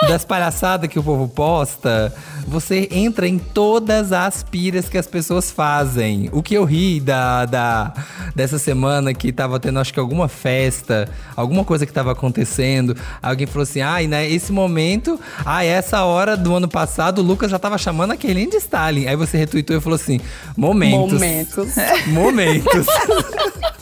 das 0.09 0.25
palhaçadas 0.25 0.89
que 0.89 0.99
o 0.99 1.03
povo 1.03 1.29
posta. 1.29 2.15
Você 2.47 2.89
entra 2.91 3.29
em 3.29 3.39
todas 3.39 4.13
as 4.13 4.43
piras 4.43 4.89
que 4.89 4.99
as 4.99 5.07
pessoas 5.07 5.51
fazem. 5.51 6.29
O 6.33 6.43
que 6.43 6.55
eu 6.55 6.65
ri 6.65 7.01
da, 7.01 7.45
da 7.45 7.93
dessa 8.35 8.59
semana 8.59 9.15
que 9.15 9.33
tava 9.33 9.61
tendo, 9.61 9.79
acho 9.79 9.93
que 9.93 10.01
alguma 10.01 10.29
festa, 10.29 11.09
alguma 11.37 11.65
coisa 11.65 11.87
que 11.87 11.93
tava 11.93 12.13
acontecendo. 12.13 12.97
Alguém 13.23 13.47
falou 13.47 13.63
assim: 13.63 13.81
ai, 13.81 14.07
né, 14.07 14.29
esse 14.29 14.53
momento, 14.53 15.19
ai, 15.45 15.67
essa 15.67 16.05
hora 16.05 16.37
do 16.37 16.50
ano 16.55 16.69
passado, 16.69 17.21
o 17.21 17.23
Lucas 17.23 17.51
já 17.51 17.59
tava 17.59 17.79
chamando 17.79 18.13
a 18.13 18.17
Kerline 18.17 18.51
de 18.51 18.57
Stalin. 18.59 19.07
Aí 19.07 19.17
você 19.17 19.37
retweetou 19.37 19.77
e 19.77 19.81
falou 19.81 19.97
assim: 19.97 20.21
momentos. 20.57 21.13
Momentos. 21.13 21.75
Momentos. 22.09 22.87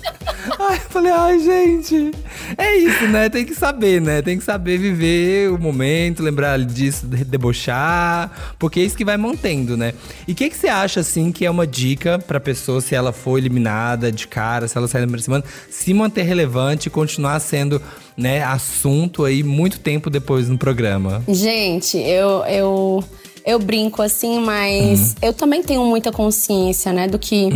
Ai, 0.59 0.77
eu 0.77 0.91
falei, 0.91 1.13
ai, 1.13 1.39
gente. 1.41 2.11
É 2.57 2.77
isso, 2.77 3.07
né? 3.09 3.29
Tem 3.29 3.45
que 3.45 3.55
saber, 3.55 4.01
né? 4.01 4.23
Tem 4.23 4.39
que 4.39 4.45
saber 4.45 4.79
viver 4.79 5.51
o 5.51 5.59
momento, 5.59 6.23
lembrar 6.23 6.59
disso, 6.61 7.07
de- 7.07 7.25
debochar. 7.25 8.31
Porque 8.59 8.81
é 8.81 8.83
isso 8.85 8.97
que 8.97 9.05
vai 9.05 9.17
mantendo, 9.17 9.77
né? 9.77 9.93
E 10.27 10.33
o 10.33 10.35
que, 10.35 10.49
que 10.49 10.57
você 10.57 10.69
acha, 10.69 11.01
assim, 11.01 11.33
que 11.33 11.45
é 11.45 11.51
uma 11.51 11.67
dica 11.67 12.19
pra 12.19 12.41
pessoa, 12.41 12.81
se 12.81 12.95
ela 12.95 13.13
for 13.13 13.39
eliminada 13.39 14.11
de 14.11 14.27
cara, 14.27 14.67
se 14.69 14.77
ela 14.77 14.89
sair 14.89 15.01
da 15.03 15.07
primeira 15.07 15.25
semana, 15.25 15.45
se 15.71 15.93
manter 15.95 16.23
relevante 16.23 16.89
e 16.89 16.91
continuar 16.91 17.39
sendo, 17.41 17.81
né, 18.17 18.43
assunto 18.43 19.25
aí 19.25 19.43
muito 19.43 19.79
tempo 19.81 20.11
depois 20.11 20.49
no 20.49 20.59
programa? 20.59 21.23
Gente, 21.29 21.99
eu, 21.99 22.45
eu, 22.47 23.05
eu 23.49 23.59
brinco 23.59 24.03
assim, 24.03 24.39
mas 24.41 25.17
eu 25.23 25.33
também 25.33 25.63
tenho 25.63 25.83
muita 25.83 26.13
consciência, 26.13 26.93
né, 26.93 27.09
do 27.09 27.19
que, 27.19 27.49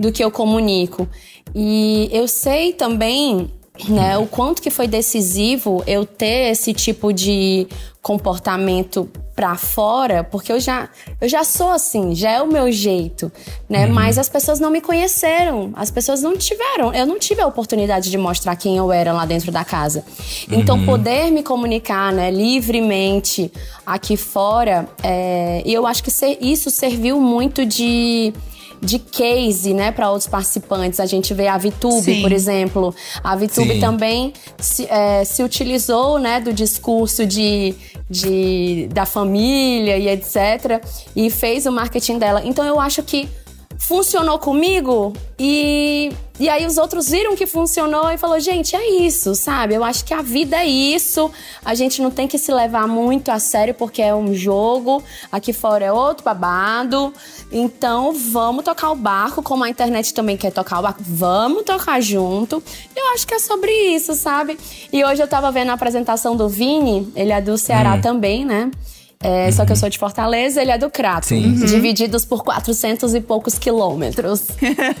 do 0.00 0.10
que 0.10 0.22
eu 0.22 0.28
comunico. 0.28 1.08
E 1.54 2.08
eu 2.12 2.26
sei 2.26 2.72
também, 2.72 3.48
né, 3.88 4.16
o 4.18 4.26
quanto 4.26 4.60
que 4.62 4.70
foi 4.70 4.86
decisivo 4.86 5.82
eu 5.86 6.04
ter 6.06 6.50
esse 6.50 6.72
tipo 6.72 7.12
de 7.12 7.66
comportamento 8.02 9.08
pra 9.34 9.54
fora, 9.56 10.24
porque 10.24 10.50
eu 10.50 10.58
já, 10.58 10.88
eu 11.20 11.28
já 11.28 11.44
sou 11.44 11.70
assim, 11.70 12.14
já 12.14 12.30
é 12.30 12.40
o 12.40 12.46
meu 12.46 12.72
jeito, 12.72 13.30
né? 13.68 13.86
Mas 13.86 14.16
as 14.16 14.28
pessoas 14.30 14.58
não 14.58 14.70
me 14.70 14.80
conheceram, 14.80 15.72
as 15.76 15.90
pessoas 15.90 16.22
não 16.22 16.36
tiveram, 16.38 16.94
eu 16.94 17.04
não 17.04 17.18
tive 17.18 17.42
a 17.42 17.46
oportunidade 17.46 18.10
de 18.10 18.16
mostrar 18.16 18.56
quem 18.56 18.78
eu 18.78 18.90
era 18.90 19.12
lá 19.12 19.26
dentro 19.26 19.52
da 19.52 19.62
casa. 19.62 20.02
Então, 20.50 20.86
poder 20.86 21.30
me 21.30 21.42
comunicar, 21.42 22.12
né, 22.14 22.30
livremente 22.30 23.52
aqui 23.84 24.16
fora, 24.16 24.88
é, 25.02 25.62
e 25.66 25.74
eu 25.74 25.86
acho 25.86 26.02
que 26.02 26.10
ser- 26.10 26.38
isso 26.40 26.70
serviu 26.70 27.20
muito 27.20 27.66
de 27.66 28.32
de 28.80 28.98
case, 28.98 29.72
né, 29.72 29.90
para 29.90 30.10
outros 30.10 30.28
participantes. 30.28 31.00
A 31.00 31.06
gente 31.06 31.32
vê 31.34 31.48
a 31.48 31.58
Vitube, 31.58 32.02
Sim. 32.02 32.22
por 32.22 32.32
exemplo. 32.32 32.94
A 33.22 33.34
Vitube 33.36 33.74
Sim. 33.74 33.80
também 33.80 34.32
se, 34.58 34.86
é, 34.86 35.24
se 35.24 35.42
utilizou, 35.42 36.18
né, 36.18 36.40
do 36.40 36.52
discurso 36.52 37.26
de, 37.26 37.74
de, 38.08 38.88
da 38.92 39.06
família 39.06 39.96
e 39.96 40.08
etc. 40.08 40.82
E 41.14 41.30
fez 41.30 41.66
o 41.66 41.72
marketing 41.72 42.18
dela. 42.18 42.42
Então 42.44 42.64
eu 42.64 42.80
acho 42.80 43.02
que 43.02 43.28
funcionou 43.78 44.38
comigo 44.38 45.12
e, 45.38 46.10
e 46.40 46.48
aí 46.48 46.66
os 46.66 46.78
outros 46.78 47.08
viram 47.08 47.36
que 47.36 47.46
funcionou 47.46 48.10
e 48.10 48.18
falou, 48.18 48.38
gente, 48.40 48.74
é 48.74 49.02
isso, 49.02 49.34
sabe? 49.34 49.74
Eu 49.74 49.84
acho 49.84 50.04
que 50.04 50.14
a 50.14 50.22
vida 50.22 50.56
é 50.56 50.66
isso. 50.66 51.30
A 51.64 51.74
gente 51.74 52.00
não 52.00 52.10
tem 52.10 52.26
que 52.26 52.38
se 52.38 52.52
levar 52.52 52.88
muito 52.88 53.30
a 53.30 53.38
sério 53.38 53.74
porque 53.74 54.00
é 54.00 54.14
um 54.14 54.34
jogo, 54.34 55.02
aqui 55.30 55.52
fora 55.52 55.84
é 55.84 55.92
outro 55.92 56.24
babado. 56.24 57.12
Então 57.52 58.12
vamos 58.12 58.64
tocar 58.64 58.90
o 58.90 58.96
barco, 58.96 59.42
como 59.42 59.64
a 59.64 59.68
internet 59.68 60.12
também 60.14 60.36
quer 60.36 60.52
tocar 60.52 60.78
o 60.78 60.82
barco, 60.82 61.02
vamos 61.04 61.62
tocar 61.64 62.00
junto. 62.00 62.62
Eu 62.94 63.12
acho 63.14 63.26
que 63.26 63.34
é 63.34 63.38
sobre 63.38 63.70
isso, 63.70 64.14
sabe? 64.14 64.58
E 64.92 65.04
hoje 65.04 65.22
eu 65.22 65.28
tava 65.28 65.50
vendo 65.52 65.70
a 65.70 65.74
apresentação 65.74 66.36
do 66.36 66.48
Vini, 66.48 67.12
ele 67.14 67.32
é 67.32 67.40
do 67.40 67.56
Ceará 67.58 67.98
também, 67.98 68.44
né? 68.44 68.70
É, 69.20 69.50
Só 69.50 69.64
que 69.64 69.72
eu 69.72 69.76
sou 69.76 69.88
de 69.88 69.98
Fortaleza, 69.98 70.60
ele 70.60 70.70
é 70.70 70.78
do 70.78 70.90
Crato. 70.90 71.26
Sim. 71.26 71.54
Divididos 71.54 72.24
por 72.24 72.44
400 72.44 73.14
e 73.14 73.20
poucos 73.20 73.58
quilômetros. 73.58 74.48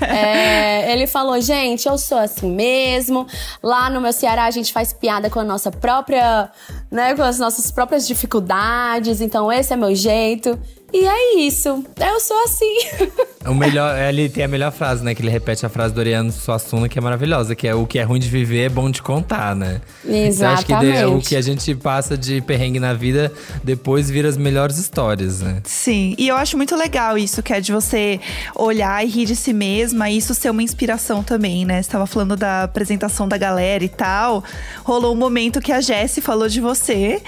É, 0.06 0.92
ele 0.92 1.06
falou, 1.06 1.40
gente, 1.40 1.86
eu 1.86 1.98
sou 1.98 2.18
assim 2.18 2.50
mesmo. 2.50 3.26
Lá 3.62 3.90
no 3.90 4.00
meu 4.00 4.12
Ceará 4.12 4.44
a 4.44 4.50
gente 4.50 4.72
faz 4.72 4.92
piada 4.92 5.28
com 5.28 5.38
a 5.38 5.44
nossa 5.44 5.70
própria, 5.70 6.50
né, 6.90 7.14
com 7.14 7.22
as 7.22 7.38
nossas 7.38 7.70
próprias 7.70 8.06
dificuldades. 8.06 9.20
Então 9.20 9.50
esse 9.52 9.72
é 9.72 9.76
meu 9.76 9.94
jeito. 9.94 10.58
E 10.92 11.04
é 11.06 11.38
isso. 11.40 11.84
Eu 12.00 12.20
sou 12.20 12.42
assim. 12.44 12.76
O 13.46 13.54
melhor, 13.54 13.96
ele 13.96 14.28
tem 14.28 14.42
a 14.42 14.48
melhor 14.48 14.72
frase, 14.72 15.04
né? 15.04 15.14
Que 15.14 15.22
ele 15.22 15.30
repete 15.30 15.64
a 15.64 15.68
frase 15.68 15.94
do 15.94 15.98
Oriano 15.98 16.32
Suassuna, 16.32 16.88
que 16.88 16.98
é 16.98 17.00
maravilhosa, 17.00 17.54
que 17.54 17.68
é 17.68 17.72
o 17.72 17.86
que 17.86 17.96
é 17.96 18.02
ruim 18.02 18.18
de 18.18 18.28
viver 18.28 18.62
é 18.64 18.68
bom 18.68 18.90
de 18.90 19.00
contar, 19.00 19.54
né? 19.54 19.80
Então, 20.04 20.50
acho 20.50 20.66
que 20.66 20.74
de- 20.74 20.86
Exatamente. 20.86 21.04
o 21.04 21.20
que 21.20 21.36
a 21.36 21.40
gente 21.40 21.72
passa 21.76 22.18
de 22.18 22.40
perrengue 22.40 22.80
na 22.80 22.92
vida, 22.92 23.32
depois 23.62 24.10
vira 24.10 24.28
as 24.28 24.36
melhores 24.36 24.78
histórias, 24.78 25.42
né? 25.42 25.60
Sim, 25.62 26.16
e 26.18 26.26
eu 26.26 26.34
acho 26.34 26.56
muito 26.56 26.74
legal 26.74 27.16
isso, 27.16 27.40
que 27.40 27.52
é 27.52 27.60
de 27.60 27.70
você 27.70 28.18
olhar 28.52 29.06
e 29.06 29.08
rir 29.08 29.26
de 29.26 29.36
si 29.36 29.52
mesma 29.52 30.10
e 30.10 30.16
isso 30.16 30.34
ser 30.34 30.50
uma 30.50 30.64
inspiração 30.64 31.22
também, 31.22 31.64
né? 31.64 31.80
Você 31.80 31.88
tava 31.92 32.04
falando 32.08 32.34
da 32.36 32.64
apresentação 32.64 33.28
da 33.28 33.38
galera 33.38 33.84
e 33.84 33.88
tal. 33.88 34.42
Rolou 34.82 35.12
um 35.14 35.16
momento 35.16 35.60
que 35.60 35.70
a 35.70 35.80
Jessie 35.80 36.20
falou 36.20 36.48
de 36.48 36.60
você. 36.60 37.22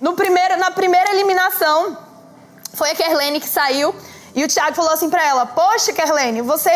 No 0.00 0.14
primeiro, 0.14 0.58
na 0.58 0.70
primeira 0.70 1.10
eliminação, 1.12 1.94
foi 2.74 2.90
a 2.90 2.94
Kerlene 2.94 3.40
que 3.40 3.48
saiu. 3.48 3.94
E 4.34 4.44
o 4.44 4.48
Thiago 4.48 4.76
falou 4.76 4.92
assim 4.92 5.10
pra 5.10 5.24
ela: 5.26 5.46
Poxa, 5.46 5.92
Kerlene, 5.92 6.42
você 6.42 6.70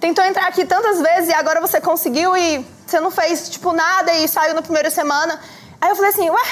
tentou 0.00 0.24
entrar 0.24 0.46
aqui 0.46 0.64
tantas 0.64 1.00
vezes 1.00 1.30
e 1.30 1.34
agora 1.34 1.60
você 1.60 1.80
conseguiu 1.80 2.36
e 2.36 2.66
você 2.86 3.00
não 3.00 3.10
fez, 3.10 3.48
tipo, 3.48 3.72
nada 3.72 4.12
e 4.14 4.28
saiu 4.28 4.54
na 4.54 4.62
primeira 4.62 4.90
semana. 4.90 5.40
Aí 5.80 5.90
eu 5.90 5.96
falei 5.96 6.10
assim: 6.10 6.28
Ué, 6.30 6.42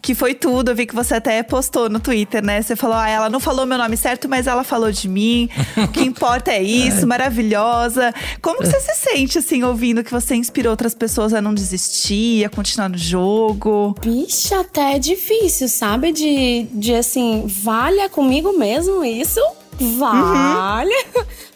Que 0.00 0.14
foi 0.14 0.34
tudo, 0.34 0.70
eu 0.70 0.74
vi 0.74 0.86
que 0.86 0.94
você 0.94 1.14
até 1.14 1.42
postou 1.42 1.88
no 1.88 2.00
Twitter, 2.00 2.44
né? 2.44 2.62
Você 2.62 2.76
falou, 2.76 2.96
ah, 2.96 3.08
ela 3.08 3.28
não 3.28 3.40
falou 3.40 3.66
meu 3.66 3.78
nome 3.78 3.96
certo, 3.96 4.28
mas 4.28 4.46
ela 4.46 4.62
falou 4.64 4.92
de 4.92 5.08
mim. 5.08 5.48
O 5.76 5.88
que 5.88 6.02
importa 6.02 6.52
é 6.52 6.62
isso, 6.62 7.04
maravilhosa. 7.08 8.14
Como 8.40 8.58
que 8.60 8.66
você 8.66 8.80
se 8.80 8.94
sente, 8.94 9.38
assim, 9.38 9.62
ouvindo 9.62 10.04
que 10.04 10.10
você 10.12 10.34
inspirou 10.34 10.70
outras 10.70 10.94
pessoas 10.94 11.34
a 11.34 11.40
não 11.40 11.52
desistir, 11.52 12.44
a 12.44 12.48
continuar 12.48 12.88
no 12.88 12.98
jogo? 12.98 13.94
Bicha, 14.00 14.60
até 14.60 14.96
é 14.96 14.98
difícil, 14.98 15.68
sabe? 15.68 16.12
De, 16.12 16.66
de 16.72 16.94
assim, 16.94 17.44
valha 17.46 18.08
comigo 18.08 18.56
mesmo 18.56 19.04
isso? 19.04 19.40
Vale. 19.80 20.94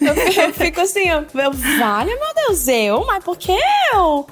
Eu, 0.01 0.15
eu 0.45 0.55
fico 0.55 0.81
assim, 0.81 1.09
eu, 1.09 1.25
eu, 1.35 1.53
vale, 1.53 2.15
meu 2.15 2.35
Deus, 2.47 2.69
eu? 2.69 3.05
Mas 3.07 3.23
por 3.25 3.37
que 3.37 3.57
eu? 3.95 4.27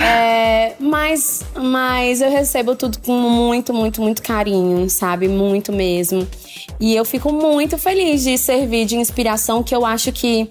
É, 0.00 0.74
mas, 0.80 1.42
mas 1.54 2.20
eu 2.20 2.30
recebo 2.30 2.74
tudo 2.74 2.98
com 3.00 3.12
muito, 3.12 3.72
muito, 3.74 4.00
muito 4.00 4.22
carinho, 4.22 4.88
sabe? 4.88 5.28
Muito 5.28 5.72
mesmo. 5.72 6.26
E 6.78 6.94
eu 6.96 7.04
fico 7.04 7.32
muito 7.32 7.76
feliz 7.76 8.22
de 8.24 8.38
servir 8.38 8.86
de 8.86 8.96
inspiração, 8.96 9.62
que 9.62 9.74
eu 9.74 9.84
acho 9.84 10.10
que 10.12 10.50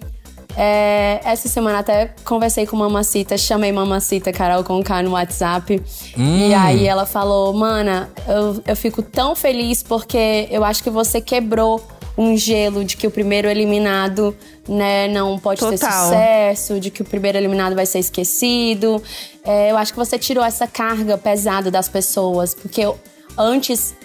é, 0.55 1.19
essa 1.23 1.47
semana 1.47 1.79
até 1.79 2.13
conversei 2.23 2.65
com 2.65 2.75
Mamacita, 2.75 3.37
chamei 3.37 3.71
Mamacita 3.71 4.31
Carol 4.31 4.63
Conká 4.63 5.01
no 5.01 5.11
WhatsApp. 5.11 5.81
E 6.17 6.53
aí 6.53 6.85
ela 6.85 7.05
falou: 7.05 7.53
Mana, 7.53 8.09
eu, 8.27 8.61
eu 8.67 8.75
fico 8.75 9.01
tão 9.01 9.35
feliz 9.35 9.81
porque 9.81 10.47
eu 10.51 10.63
acho 10.63 10.83
que 10.83 10.89
você 10.89 11.21
quebrou 11.21 11.81
um 12.19 12.35
gelo 12.35 12.83
de 12.83 12.97
que 12.97 13.07
o 13.07 13.11
primeiro 13.11 13.47
eliminado 13.47 14.35
né, 14.67 15.07
não 15.07 15.39
pode 15.39 15.61
ter 15.61 15.79
Total. 15.79 16.03
sucesso, 16.03 16.77
de 16.77 16.91
que 16.91 17.01
o 17.01 17.05
primeiro 17.05 17.37
eliminado 17.37 17.73
vai 17.75 17.85
ser 17.85 17.99
esquecido. 17.99 19.01
É, 19.41 19.71
eu 19.71 19.77
acho 19.77 19.93
que 19.93 19.97
você 19.97 20.19
tirou 20.19 20.43
essa 20.43 20.67
carga 20.67 21.17
pesada 21.17 21.71
das 21.71 21.87
pessoas, 21.87 22.53
porque 22.53 22.81
eu- 22.81 22.99
antes 23.37 23.95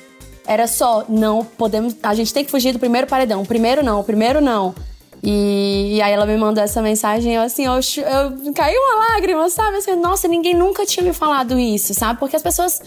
era 0.46 0.68
só, 0.68 1.04
não 1.08 1.44
podemos. 1.44 1.96
A 2.04 2.14
gente 2.14 2.32
tem 2.32 2.44
que 2.44 2.52
fugir 2.52 2.72
do 2.72 2.78
primeiro 2.78 3.08
paredão. 3.08 3.42
O 3.42 3.46
primeiro 3.46 3.82
não, 3.82 3.98
o 3.98 4.04
primeiro 4.04 4.40
não. 4.40 4.74
E, 5.20 5.96
e 5.96 6.02
aí 6.02 6.12
ela 6.12 6.26
me 6.26 6.36
mandou 6.36 6.62
essa 6.62 6.82
mensagem, 6.82 7.34
eu 7.34 7.42
assim, 7.42 7.64
eu, 7.64 7.72
eu 7.72 8.52
caiu 8.54 8.78
uma 8.78 9.06
lágrima, 9.08 9.48
sabe? 9.48 9.78
Assim, 9.78 9.96
nossa, 9.96 10.28
ninguém 10.28 10.54
nunca 10.54 10.84
tinha 10.84 11.02
me 11.02 11.14
falado 11.14 11.58
isso, 11.58 11.94
sabe? 11.94 12.20
Porque 12.20 12.36
as 12.36 12.42
pessoas 12.42 12.80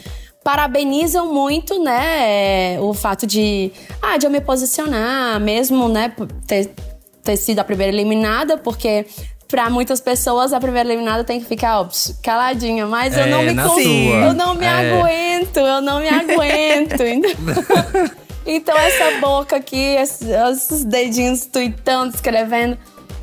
parabenizam 0.48 1.34
muito, 1.34 1.78
né, 1.84 2.80
o 2.80 2.94
fato 2.94 3.28
de, 3.28 3.70
ah, 4.02 4.16
de 4.18 4.26
eu 4.26 4.30
me 4.32 4.40
posicionar, 4.40 5.42
mesmo, 5.42 5.90
né, 5.90 6.14
ter, 6.48 6.72
ter 7.22 7.36
sido 7.36 7.60
a 7.60 7.66
primeira 7.66 7.92
eliminada, 7.94 8.58
porque 8.58 9.06
Pra 9.50 9.70
muitas 9.70 10.02
pessoas, 10.02 10.52
a 10.52 10.60
primeira 10.60 10.90
eliminada 10.90 11.24
tem 11.24 11.40
que 11.40 11.46
ficar 11.46 11.80
ó, 11.80 11.88
caladinha, 12.22 12.86
mas 12.86 13.16
eu 13.16 13.24
É, 13.24 13.30
não 13.30 13.44
me 13.44 13.54
na 13.54 13.64
cons- 13.64 13.82
sua. 13.82 13.92
eu 14.26 14.34
não 14.34 14.54
me 14.54 14.66
É. 14.66 14.70
aguento, 15.00 15.58
eu 15.58 15.82
não 15.82 16.02
me 16.02 16.10
aguento. 16.10 17.00
Então, 18.46 18.76
então 18.76 18.78
essa 18.78 19.20
boca 19.22 19.56
aqui, 19.56 19.78
esses, 19.78 20.28
esses 20.28 20.84
dedinhos 20.84 21.46
tweetando, 21.46 22.14
escrevendo. 22.14 22.78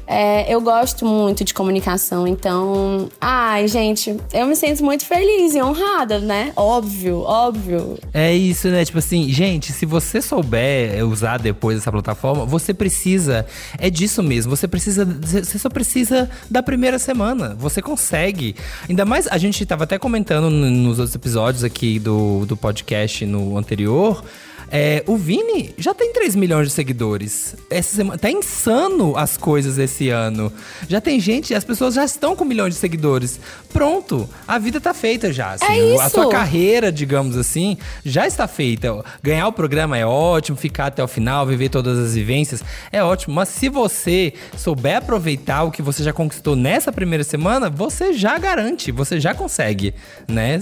É, 0.06 0.52
eu 0.52 0.60
gosto 0.60 1.06
muito 1.06 1.44
de 1.44 1.54
comunicação, 1.54 2.26
então. 2.26 3.08
Ai, 3.20 3.66
gente, 3.68 4.16
eu 4.32 4.46
me 4.46 4.54
sinto 4.54 4.84
muito 4.84 5.04
feliz 5.04 5.54
e 5.54 5.62
honrada, 5.62 6.18
né? 6.18 6.52
Óbvio, 6.56 7.20
óbvio. 7.20 7.98
É 8.12 8.32
isso, 8.34 8.68
né? 8.68 8.84
Tipo 8.84 8.98
assim, 8.98 9.28
gente, 9.30 9.72
se 9.72 9.86
você 9.86 10.20
souber 10.20 11.04
usar 11.06 11.38
depois 11.38 11.78
essa 11.78 11.90
plataforma, 11.90 12.44
você 12.44 12.74
precisa. 12.74 13.46
É 13.78 13.88
disso 13.88 14.22
mesmo. 14.22 14.54
Você 14.54 14.68
precisa. 14.68 15.04
Você 15.04 15.58
só 15.58 15.68
precisa 15.68 16.28
da 16.50 16.62
primeira 16.62 16.98
semana. 16.98 17.54
Você 17.58 17.80
consegue. 17.80 18.54
Ainda 18.88 19.04
mais, 19.04 19.26
a 19.28 19.38
gente 19.38 19.64
tava 19.64 19.84
até 19.84 19.98
comentando 19.98 20.50
nos 20.50 20.98
outros 20.98 21.14
episódios 21.14 21.64
aqui 21.64 21.98
do, 21.98 22.44
do 22.46 22.56
podcast 22.56 23.24
no 23.24 23.56
anterior. 23.56 24.22
É, 24.70 25.04
o 25.06 25.16
Vini 25.16 25.74
já 25.78 25.94
tem 25.94 26.12
3 26.12 26.34
milhões 26.34 26.68
de 26.68 26.72
seguidores. 26.72 27.54
Essa 27.70 27.96
semana, 27.96 28.18
tá 28.18 28.30
insano 28.30 29.16
as 29.16 29.36
coisas 29.36 29.78
esse 29.78 30.08
ano. 30.08 30.52
Já 30.88 31.00
tem 31.00 31.20
gente, 31.20 31.54
as 31.54 31.64
pessoas 31.64 31.94
já 31.94 32.04
estão 32.04 32.34
com 32.34 32.44
milhões 32.44 32.74
de 32.74 32.80
seguidores. 32.80 33.38
Pronto, 33.72 34.28
a 34.46 34.58
vida 34.58 34.80
tá 34.80 34.92
feita 34.94 35.32
já. 35.32 35.52
Assim, 35.52 35.64
É 35.66 36.00
A 36.00 36.06
isso. 36.06 36.10
sua 36.10 36.28
carreira, 36.28 36.90
digamos 36.90 37.36
assim, 37.36 37.76
já 38.04 38.26
está 38.26 38.46
feita. 38.48 39.04
Ganhar 39.22 39.46
o 39.48 39.52
programa 39.52 39.96
é 39.98 40.06
ótimo, 40.06 40.56
ficar 40.56 40.86
até 40.86 41.02
o 41.02 41.08
final, 41.08 41.46
viver 41.46 41.68
todas 41.68 41.98
as 41.98 42.14
vivências 42.14 42.62
é 42.90 43.02
ótimo. 43.02 43.34
Mas 43.34 43.48
se 43.50 43.68
você 43.68 44.32
souber 44.56 44.96
aproveitar 44.98 45.62
o 45.64 45.70
que 45.70 45.82
você 45.82 46.02
já 46.02 46.12
conquistou 46.12 46.56
nessa 46.56 46.90
primeira 46.92 47.24
semana, 47.24 47.68
você 47.70 48.12
já 48.12 48.38
garante, 48.38 48.90
você 48.92 49.20
já 49.20 49.34
consegue, 49.34 49.94
né? 50.28 50.54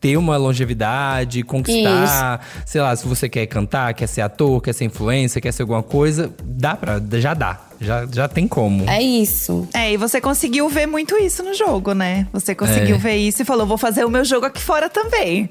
Ter 0.00 0.16
uma 0.16 0.36
longevidade, 0.36 1.42
conquistar, 1.42 2.46
sei 2.66 2.80
lá, 2.80 2.94
se 2.96 3.06
você 3.06 3.28
quer 3.28 3.43
cantar, 3.46 3.94
quer 3.94 4.06
ser 4.06 4.20
ator, 4.22 4.60
quer 4.60 4.72
ser 4.72 4.84
influencer, 4.84 5.40
quer 5.42 5.52
ser 5.52 5.62
alguma 5.62 5.82
coisa, 5.82 6.30
dá 6.44 6.74
pra, 6.76 7.00
já 7.18 7.34
dá. 7.34 7.60
Já, 7.80 8.06
já 8.10 8.28
tem 8.28 8.46
como. 8.48 8.88
É 8.88 9.02
isso. 9.02 9.68
É, 9.74 9.92
e 9.92 9.96
você 9.96 10.20
conseguiu 10.20 10.68
ver 10.68 10.86
muito 10.86 11.16
isso 11.18 11.42
no 11.42 11.52
jogo, 11.52 11.92
né? 11.92 12.26
Você 12.32 12.54
conseguiu 12.54 12.94
É. 12.94 12.98
ver 12.98 13.16
isso 13.16 13.42
e 13.42 13.44
falou: 13.44 13.66
vou 13.66 13.76
fazer 13.76 14.04
o 14.04 14.08
meu 14.08 14.24
jogo 14.24 14.46
aqui 14.46 14.62
fora 14.62 14.88
também. 14.88 15.48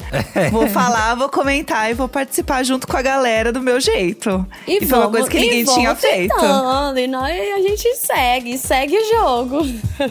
Vou 0.50 0.68
falar, 0.70 1.14
vou 1.16 1.28
comentar 1.30 1.92
e 1.92 1.94
vou 1.94 2.08
participar 2.08 2.64
junto 2.64 2.88
com 2.88 2.96
a 2.98 3.02
galera 3.02 3.52
do 3.52 3.62
meu 3.62 3.80
jeito. 3.80 4.44
E, 4.66 4.84
foi 4.86 4.98
uma 5.00 5.10
coisa 5.10 5.30
que 5.30 5.38
e 5.38 5.42
ninguém 5.42 5.64
vamos 5.66 5.80
tinha 5.82 5.96
feito. 5.96 6.34
tentando, 6.34 6.98
e 6.98 7.08
nós, 7.08 7.30
a 7.30 7.60
gente 7.62 7.96
segue, 7.98 8.58
segue 8.58 8.96
o 8.98 9.10
jogo. 9.20 9.66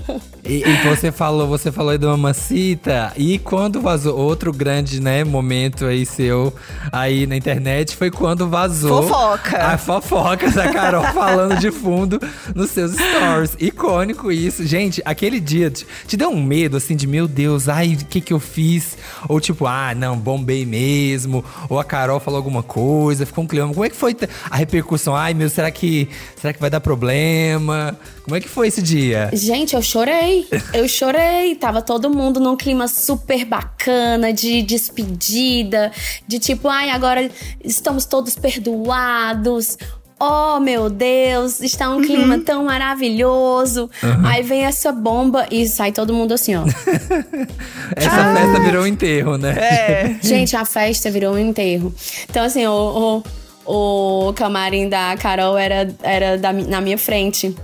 E, 0.52 0.62
e 0.68 0.76
você 0.86 1.10
falou, 1.10 1.48
você 1.48 1.72
falou 1.72 1.92
aí 1.92 1.98
do 1.98 2.06
Mamacita, 2.08 3.10
e 3.16 3.38
quando 3.38 3.80
vazou 3.80 4.18
outro 4.18 4.52
grande, 4.52 5.00
né, 5.00 5.24
momento 5.24 5.86
aí 5.86 6.04
seu 6.04 6.52
aí 6.92 7.26
na 7.26 7.34
internet 7.34 7.96
foi 7.96 8.10
quando 8.10 8.46
vazou 8.46 9.04
Fofoca. 9.04 9.64
a 9.64 9.78
fofoca 9.78 10.50
da 10.50 10.70
Carol 10.70 11.04
falando 11.14 11.58
de 11.58 11.70
fundo 11.70 12.20
nos 12.54 12.70
seus 12.70 12.92
stories. 12.92 13.56
Icônico 13.58 14.30
isso. 14.30 14.66
Gente, 14.66 15.00
aquele 15.06 15.40
dia 15.40 15.70
te, 15.70 15.86
te 16.06 16.18
deu 16.18 16.28
um 16.28 16.42
medo 16.42 16.76
assim 16.76 16.94
de 16.94 17.06
meu 17.06 17.26
Deus, 17.26 17.66
ai, 17.66 17.94
o 17.94 18.04
que 18.04 18.20
que 18.20 18.34
eu 18.34 18.40
fiz? 18.40 18.98
Ou 19.30 19.40
tipo, 19.40 19.66
ah, 19.66 19.94
não, 19.94 20.18
bombei 20.18 20.66
mesmo, 20.66 21.42
ou 21.70 21.80
a 21.80 21.84
Carol 21.84 22.20
falou 22.20 22.36
alguma 22.36 22.62
coisa, 22.62 23.24
ficou 23.24 23.44
um 23.44 23.46
clima. 23.46 23.68
Como 23.68 23.86
é 23.86 23.88
que 23.88 23.96
foi 23.96 24.14
a 24.50 24.56
repercussão? 24.56 25.16
Ai, 25.16 25.32
meu, 25.32 25.48
será 25.48 25.70
que 25.70 26.10
será 26.36 26.52
que 26.52 26.60
vai 26.60 26.68
dar 26.68 26.80
problema? 26.80 27.96
Como 28.22 28.36
é 28.36 28.40
que 28.40 28.50
foi 28.50 28.68
esse 28.68 28.82
dia? 28.82 29.30
Gente, 29.32 29.74
eu 29.74 29.80
chorei. 29.80 30.41
Eu 30.72 30.88
chorei. 30.88 31.54
Tava 31.54 31.82
todo 31.82 32.10
mundo 32.10 32.40
num 32.40 32.56
clima 32.56 32.88
super 32.88 33.44
bacana 33.44 34.32
de 34.32 34.62
despedida, 34.62 35.92
de 36.26 36.38
tipo, 36.38 36.68
ai, 36.68 36.90
agora 36.90 37.30
estamos 37.64 38.04
todos 38.04 38.34
perdoados. 38.34 39.76
Oh, 40.24 40.60
meu 40.60 40.88
Deus, 40.88 41.60
está 41.60 41.90
um 41.90 42.00
clima 42.00 42.38
tão 42.38 42.66
maravilhoso. 42.66 43.90
Aí 44.24 44.40
vem 44.40 44.64
essa 44.64 44.92
bomba 44.92 45.48
e 45.50 45.66
sai 45.66 45.90
todo 45.90 46.14
mundo 46.14 46.32
assim, 46.32 46.54
ó. 46.54 46.62
Essa 47.96 48.32
festa 48.32 48.60
virou 48.60 48.84
um 48.84 48.86
enterro, 48.86 49.36
né? 49.36 49.50
É. 49.58 50.16
Gente, 50.22 50.54
a 50.54 50.64
festa 50.64 51.10
virou 51.10 51.34
um 51.34 51.38
enterro. 51.38 51.92
Então, 52.30 52.44
assim, 52.44 52.64
o, 52.64 53.22
o, 53.66 54.28
o 54.28 54.32
camarim 54.34 54.88
da 54.88 55.16
Carol 55.16 55.58
era, 55.58 55.92
era 56.04 56.38
da 56.38 56.52
na 56.52 56.80
minha 56.80 56.98
frente. 56.98 57.56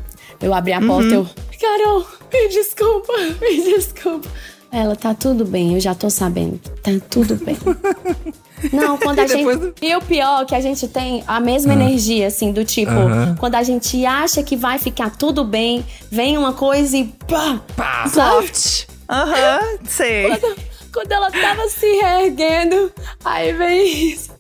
Eu 0.42 0.52
abri 0.52 0.72
a 0.72 0.80
porta 0.80 1.10
e 1.10 1.14
eu. 1.14 1.28
Carol, 1.60 2.06
me 2.32 2.48
desculpa, 2.48 3.12
me 3.40 3.62
desculpa. 3.62 4.28
Ela, 4.70 4.94
tá 4.94 5.14
tudo 5.14 5.44
bem, 5.46 5.74
eu 5.74 5.80
já 5.80 5.94
tô 5.94 6.10
sabendo. 6.10 6.58
Tá 6.82 6.90
tudo 7.08 7.36
bem. 7.36 7.56
Não, 8.72 8.98
quando 8.98 9.20
a 9.20 9.24
E 9.24 9.28
gente. 9.28 9.56
do- 9.56 9.74
E 9.80 9.96
o 9.96 10.00
pior 10.02 10.42
é 10.42 10.44
que 10.44 10.54
a 10.54 10.60
gente 10.60 10.86
tem 10.88 11.24
a 11.26 11.40
mesma 11.40 11.72
energia, 11.72 12.26
assim, 12.26 12.52
do 12.52 12.64
tipo, 12.64 12.92
quando 13.38 13.54
a 13.54 13.62
gente 13.62 14.04
acha 14.04 14.42
que 14.42 14.56
vai 14.56 14.78
ficar 14.78 15.16
tudo 15.16 15.42
bem, 15.42 15.84
vem 16.10 16.36
uma 16.36 16.52
coisa 16.52 16.96
e 16.98 17.04
pá! 17.26 17.60
Pá. 17.76 18.08
Soft. 18.08 18.88
Aham, 19.08 19.78
sei. 19.86 20.28
Quando 20.92 21.12
ela 21.12 21.30
tava 21.30 21.66
se 21.68 21.86
reerguendo, 21.86 22.92
aí 23.24 23.52
vem 23.54 24.10
isso. 24.10 24.30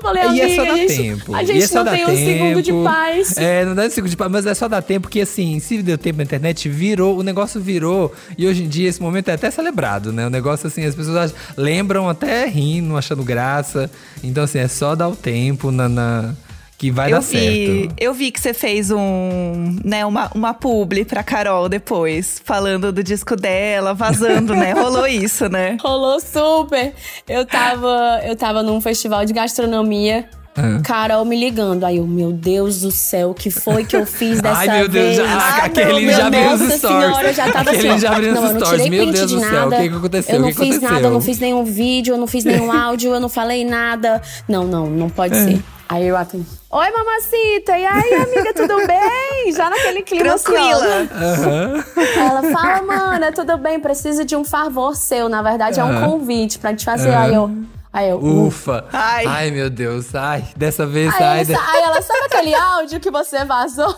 Falei, 0.00 0.22
E 0.22 0.26
amiga, 0.26 0.46
é 0.46 0.56
só 0.56 0.64
dar 0.64 0.72
a 0.72 0.76
gente, 0.76 0.96
tempo. 0.96 1.34
a 1.34 1.42
e 1.42 1.46
gente 1.46 1.62
é 1.62 1.66
só 1.66 1.84
não 1.84 1.92
tem 1.92 2.04
um 2.04 2.06
tempo. 2.06 2.18
segundo 2.20 2.62
de 2.62 2.72
paz. 2.72 3.36
É, 3.36 3.64
não 3.66 3.74
dá 3.74 3.82
um 3.84 3.90
segundo 3.90 4.10
de 4.10 4.16
paz, 4.16 4.32
mas 4.32 4.46
é 4.46 4.54
só 4.54 4.66
dar 4.68 4.80
tempo, 4.82 5.02
porque 5.02 5.20
assim, 5.20 5.60
se 5.60 5.82
deu 5.82 5.98
tempo 5.98 6.16
na 6.18 6.24
internet, 6.24 6.68
virou, 6.68 7.18
o 7.18 7.22
negócio 7.22 7.60
virou. 7.60 8.12
E 8.38 8.46
hoje 8.46 8.64
em 8.64 8.68
dia, 8.68 8.88
esse 8.88 9.00
momento 9.02 9.28
é 9.28 9.34
até 9.34 9.50
celebrado, 9.50 10.12
né? 10.12 10.26
O 10.26 10.30
negócio, 10.30 10.66
assim, 10.66 10.84
as 10.84 10.94
pessoas 10.94 11.34
lembram 11.56 12.08
até 12.08 12.46
rindo, 12.46 12.96
achando 12.96 13.22
graça. 13.22 13.90
Então, 14.24 14.44
assim, 14.44 14.58
é 14.58 14.68
só 14.68 14.94
dar 14.94 15.08
o 15.08 15.14
tempo 15.16 15.70
na. 15.70 15.88
na- 15.88 16.34
que 16.80 16.90
vai 16.90 17.08
eu 17.08 17.16
dar 17.16 17.20
vi, 17.20 17.76
certo. 17.78 17.94
eu 18.00 18.14
vi 18.14 18.30
que 18.30 18.40
você 18.40 18.54
fez 18.54 18.90
um, 18.90 19.76
né, 19.84 20.06
uma, 20.06 20.30
uma 20.34 20.54
publi 20.54 21.04
pra 21.04 21.22
Carol 21.22 21.68
depois, 21.68 22.40
falando 22.42 22.90
do 22.90 23.02
disco 23.04 23.36
dela, 23.36 23.92
vazando, 23.92 24.54
né? 24.54 24.72
Rolou 24.80 25.06
isso, 25.06 25.46
né? 25.50 25.76
Rolou 25.82 26.18
super. 26.20 26.94
Eu 27.28 27.44
tava, 27.44 28.22
eu 28.24 28.34
tava 28.34 28.62
num 28.62 28.80
festival 28.80 29.26
de 29.26 29.34
gastronomia. 29.34 30.26
Ah. 30.56 30.80
Carol 30.82 31.24
me 31.26 31.38
ligando. 31.38 31.84
Aí 31.84 31.98
eu, 31.98 32.06
meu 32.06 32.32
Deus 32.32 32.80
do 32.80 32.90
céu, 32.90 33.30
o 33.30 33.34
que 33.34 33.50
foi 33.50 33.84
que 33.84 33.94
eu 33.94 34.06
fiz 34.06 34.40
dessa 34.42 34.60
Ai, 34.60 34.78
meu 34.78 34.88
Deus, 34.88 35.04
vez? 35.04 35.16
já- 35.18 35.24
Ah, 35.38 35.64
aquele 35.66 36.00
meu 36.06 36.14
já 36.16 36.26
abriu 36.28 36.50
os 36.52 36.60
stories. 36.60 36.80
senhora, 36.80 37.28
eu 37.28 37.34
já 37.34 37.52
tava 37.52 37.70
Aquele 37.70 37.88
assim, 37.90 37.98
já 38.00 38.10
abriu 38.12 38.32
não, 38.34 38.42
os 38.42 38.48
eu 38.48 38.54
não 38.54 38.60
stories. 38.66 38.82
tirei 38.84 38.98
Meu 38.98 39.06
print 39.06 39.16
Deus 39.18 39.30
de 39.30 39.36
do 39.36 39.40
céu, 39.42 39.52
nada. 39.52 39.76
o 39.76 39.78
que 39.82 39.88
que 39.90 39.94
aconteceu? 39.96 40.34
Eu 40.34 40.40
não 40.40 40.48
que 40.48 40.54
fiz 40.54 40.62
aconteceu? 40.68 40.90
nada, 40.90 41.06
eu 41.06 41.10
não 41.10 41.20
fiz 41.20 41.38
nenhum 41.38 41.64
vídeo, 41.64 42.14
eu 42.14 42.18
não 42.18 42.26
fiz 42.26 42.44
nenhum 42.44 42.72
áudio, 42.72 43.12
eu 43.12 43.20
não 43.20 43.28
falei 43.28 43.64
nada. 43.66 44.20
Não, 44.48 44.64
não, 44.66 44.86
não 44.86 45.10
pode 45.10 45.36
ser. 45.36 45.60
Aí 45.90 46.06
eu 46.06 46.16
atendi. 46.16 46.46
Oi, 46.70 46.90
mamacita! 46.92 47.76
E 47.76 47.84
aí, 47.84 48.14
amiga, 48.14 48.54
tudo 48.54 48.76
bem? 48.86 49.52
Já 49.52 49.68
naquele 49.68 50.02
clima 50.02 50.34
assim. 50.34 50.44
Tranquila. 50.44 51.08
Aham. 51.12 51.84
Ela 52.16 52.42
fala, 52.52 52.82
mana, 52.82 53.32
tudo 53.32 53.58
bem, 53.58 53.80
preciso 53.80 54.24
de 54.24 54.36
um 54.36 54.44
favor 54.44 54.94
seu. 54.94 55.28
Na 55.28 55.42
verdade, 55.42 55.80
é 55.80 55.84
um 55.84 56.00
convite 56.08 56.60
pra 56.60 56.72
te 56.74 56.84
fazer. 56.84 57.12
Aí 57.12 57.34
eu. 57.34 57.50
Aí 57.92 58.08
eu. 58.08 58.18
Ufa. 58.22 58.84
Ai. 58.92 59.26
Ai. 59.26 59.50
meu 59.50 59.68
Deus. 59.68 60.14
Ai, 60.14 60.44
dessa 60.56 60.86
vez, 60.86 61.12
Aí, 61.16 61.22
ai. 61.24 61.38
aí 61.40 61.82
ela, 61.82 62.00
sabe 62.00 62.20
aquele 62.26 62.54
áudio 62.54 63.00
que 63.00 63.10
você 63.10 63.44
vazou? 63.44 63.92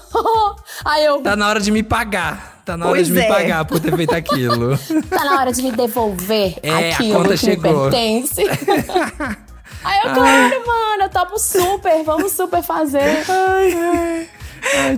Aí 0.87 1.05
eu, 1.05 1.21
Tá 1.21 1.37
na 1.37 1.47
hora 1.47 1.61
de 1.61 1.71
me 1.71 1.83
pagar. 1.83 2.63
Tá 2.65 2.75
na 2.75 2.87
hora 2.87 2.95
Pois 2.95 3.09
de 3.09 3.13
me 3.13 3.21
é. 3.21 3.29
pagar 3.29 3.65
por 3.67 3.79
ter 3.81 3.95
feito 3.95 4.15
aquilo. 4.15 4.79
tá 5.11 5.25
na 5.27 5.41
hora 5.41 5.53
de 5.53 5.61
me 5.63 5.73
devolver 5.73 6.55
É, 6.63 6.71
a 6.71 6.95
aquilo 6.95 7.17
conta 7.19 7.29
que 7.31 7.37
chegou. 7.37 7.85
me 7.85 7.91
pertence. 7.91 8.43
Aí 9.85 9.99
eu, 10.05 10.15
claro, 10.15 10.67
mano, 10.67 11.03
eu 11.03 11.09
topo 11.09 11.39
super, 11.39 12.03
vamos 12.05 12.33
super 12.33 12.63
fazer. 12.63 13.25
Ai, 13.29 14.29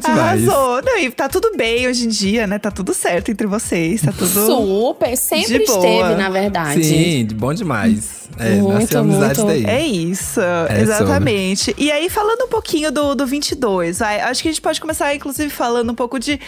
demais. 0.01 0.49
Arrasou. 0.49 0.83
Não, 0.83 0.99
e 0.99 1.11
tá 1.11 1.29
tudo 1.29 1.57
bem 1.57 1.87
hoje 1.89 2.05
em 2.07 2.09
dia, 2.09 2.47
né? 2.47 2.59
Tá 2.59 2.71
tudo 2.71 2.93
certo 2.95 3.31
entre 3.31 3.47
vocês, 3.47 4.03
tá 4.03 4.13
tudo… 4.13 4.47
Super, 4.47 5.17
sempre 5.17 5.59
De 5.61 5.65
boa. 5.67 5.79
esteve, 5.79 6.15
na 6.15 6.31
verdade. 6.31 6.85
Sim, 6.85 7.29
bom 7.35 7.53
demais. 7.55 8.25
É, 8.39 8.57
Muito, 8.57 8.73
nasceu 8.73 9.01
amizade 9.01 9.41
muito. 9.41 9.47
daí. 9.47 9.65
É 9.65 9.87
isso, 9.87 10.41
É 10.41 10.81
exatamente. 10.81 11.75
E 11.79 11.91
aí, 11.93 12.09
falando 12.11 12.45
um 12.45 12.49
pouquinho 12.49 12.91
do, 12.91 13.15
do 13.15 13.27
22, 13.27 13.99
vai, 14.01 14.21
acho 14.21 14.43
que 14.43 14.49
a 14.49 14.53
gente 14.53 14.61
pode 14.61 14.81
começar, 14.81 15.15
inclusive, 15.15 15.51
falando 15.51 15.91
um 15.93 15.95
pouco 15.95 16.19
de… 16.19 16.41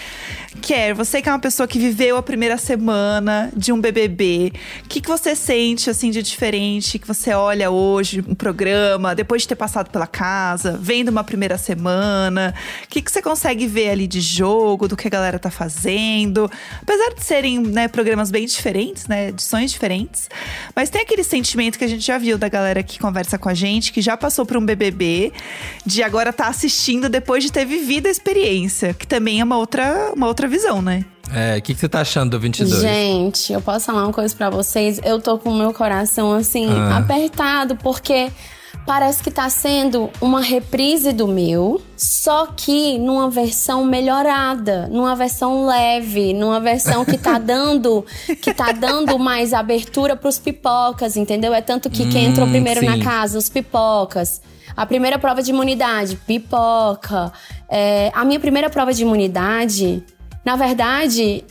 Quer, 0.63 0.95
você 0.95 1.21
que 1.21 1.29
é 1.29 1.33
uma 1.33 1.39
pessoa 1.39 1.69
que 1.69 1.79
viveu 1.79 2.17
a 2.17 2.23
primeira 2.23 2.57
semana 2.57 3.53
de 3.55 3.73
um 3.73 3.81
BBB, 3.81 4.53
o 4.85 4.89
que, 4.89 5.01
que 5.03 5.09
você 5.09 5.37
sente, 5.37 5.91
assim, 5.91 6.11
de 6.11 6.23
diferente, 6.23 6.99
que 6.99 7.07
você 7.07 7.33
olha 7.35 7.71
hoje, 7.71 8.25
um 8.27 8.35
programa, 8.35 9.15
depois 9.15 9.43
de 9.43 9.49
ter 9.49 9.55
passado 9.55 9.91
pela 9.91 10.07
casa, 10.07 10.77
vendo 10.81 11.11
uma 11.11 11.23
primeira 11.23 11.59
semana, 11.59 12.55
o 12.85 12.89
que, 12.89 13.03
que 13.07 13.13
você 13.13 13.23
consegue 13.23 13.67
ver 13.67 13.89
ali 13.91 14.07
de 14.07 14.21
jogo, 14.21 14.87
do 14.87 14.97
que 14.97 15.07
a 15.07 15.11
galera 15.11 15.39
tá 15.39 15.51
fazendo? 15.51 16.51
Apesar 16.83 17.15
de 17.15 17.25
serem, 17.25 17.59
né, 17.61 17.89
programas 17.89 18.31
bem 18.31 18.45
diferentes, 18.45 19.07
né, 19.07 19.29
edições 19.29 19.71
diferentes, 19.71 20.29
mas 20.75 20.91
tem 20.91 21.01
aquele 21.01 21.25
sentimento 21.25 21.79
que 21.79 21.85
a 21.85 21.89
gente 21.89 22.05
já 22.05 22.19
viu 22.19 22.37
da 22.37 22.49
galera 22.49 22.83
que 22.83 22.99
conversa 22.99 23.39
com 23.39 23.49
a 23.49 23.55
gente, 23.55 23.93
que 23.93 24.03
já 24.03 24.17
passou 24.17 24.45
por 24.45 24.57
um 24.59 24.67
BBB, 24.67 25.33
de 25.87 26.03
agora 26.03 26.33
tá 26.33 26.49
assistindo 26.49 27.09
depois 27.09 27.43
de 27.45 27.51
ter 27.51 27.65
vivido 27.65 28.07
a 28.09 28.11
experiência, 28.11 28.93
que 28.93 29.07
também 29.07 29.41
é 29.41 29.45
uma 29.45 29.57
outra, 29.57 30.13
uma 30.15 30.27
outra 30.27 30.47
visão, 30.49 30.83
né? 30.83 31.05
É, 31.33 31.57
o 31.59 31.63
que, 31.63 31.75
que 31.75 31.81
você 31.81 31.89
tá 31.89 32.01
achando 32.03 32.31
do 32.33 32.41
22? 32.41 32.83
Gente, 32.83 33.53
eu 33.53 33.61
posso 33.61 33.87
falar 33.87 34.05
uma 34.05 34.13
coisa 34.13 34.35
pra 34.35 34.49
vocês? 34.51 35.01
Eu 35.03 35.21
tô 35.21 35.39
com 35.39 35.51
o 35.51 35.55
meu 35.59 35.73
coração 35.73 36.33
assim 36.33 36.69
Ah. 36.71 36.99
apertado 36.99 37.75
porque 37.77 38.31
parece 38.85 39.23
que 39.23 39.31
tá 39.31 39.49
sendo 39.49 40.11
uma 40.21 40.41
reprise 40.41 41.13
do 41.13 41.27
meu, 41.27 41.81
só 41.97 42.47
que 42.47 42.99
numa 42.99 43.31
versão 43.31 43.85
melhorada, 43.85 44.89
numa 44.89 45.15
versão 45.17 45.67
leve, 45.67 46.33
numa 46.33 46.61
versão 46.61 47.05
que 47.05 47.17
tá 47.17 47.39
dando 47.41 48.05
que 48.43 48.53
tá 48.53 48.73
dando 48.73 49.19
mais 49.19 49.53
abertura 49.55 50.15
pros 50.17 50.39
pipocas, 50.39 51.17
entendeu? 51.17 51.55
É 51.55 51.61
tanto 51.61 51.89
que 51.89 52.07
quem 52.09 52.27
Hum, 52.27 52.31
entrou 52.31 52.49
primeiro 52.49 52.81
sim. 52.81 52.87
na 52.87 53.03
casa, 53.03 53.39
os 53.39 53.49
pipocas. 53.49 54.41
A 54.77 54.85
primeira 54.85 55.19
prova 55.19 55.43
de 55.43 55.51
imunidade, 55.51 56.17
pipoca. 56.27 57.33
É, 57.69 58.11
a 58.15 58.25
minha 58.25 58.39
primeira 58.39 58.69
prova 58.69 58.93
de 58.93 59.03
imunidade, 59.03 60.05
na 60.45 60.55
verdade, 60.55 61.45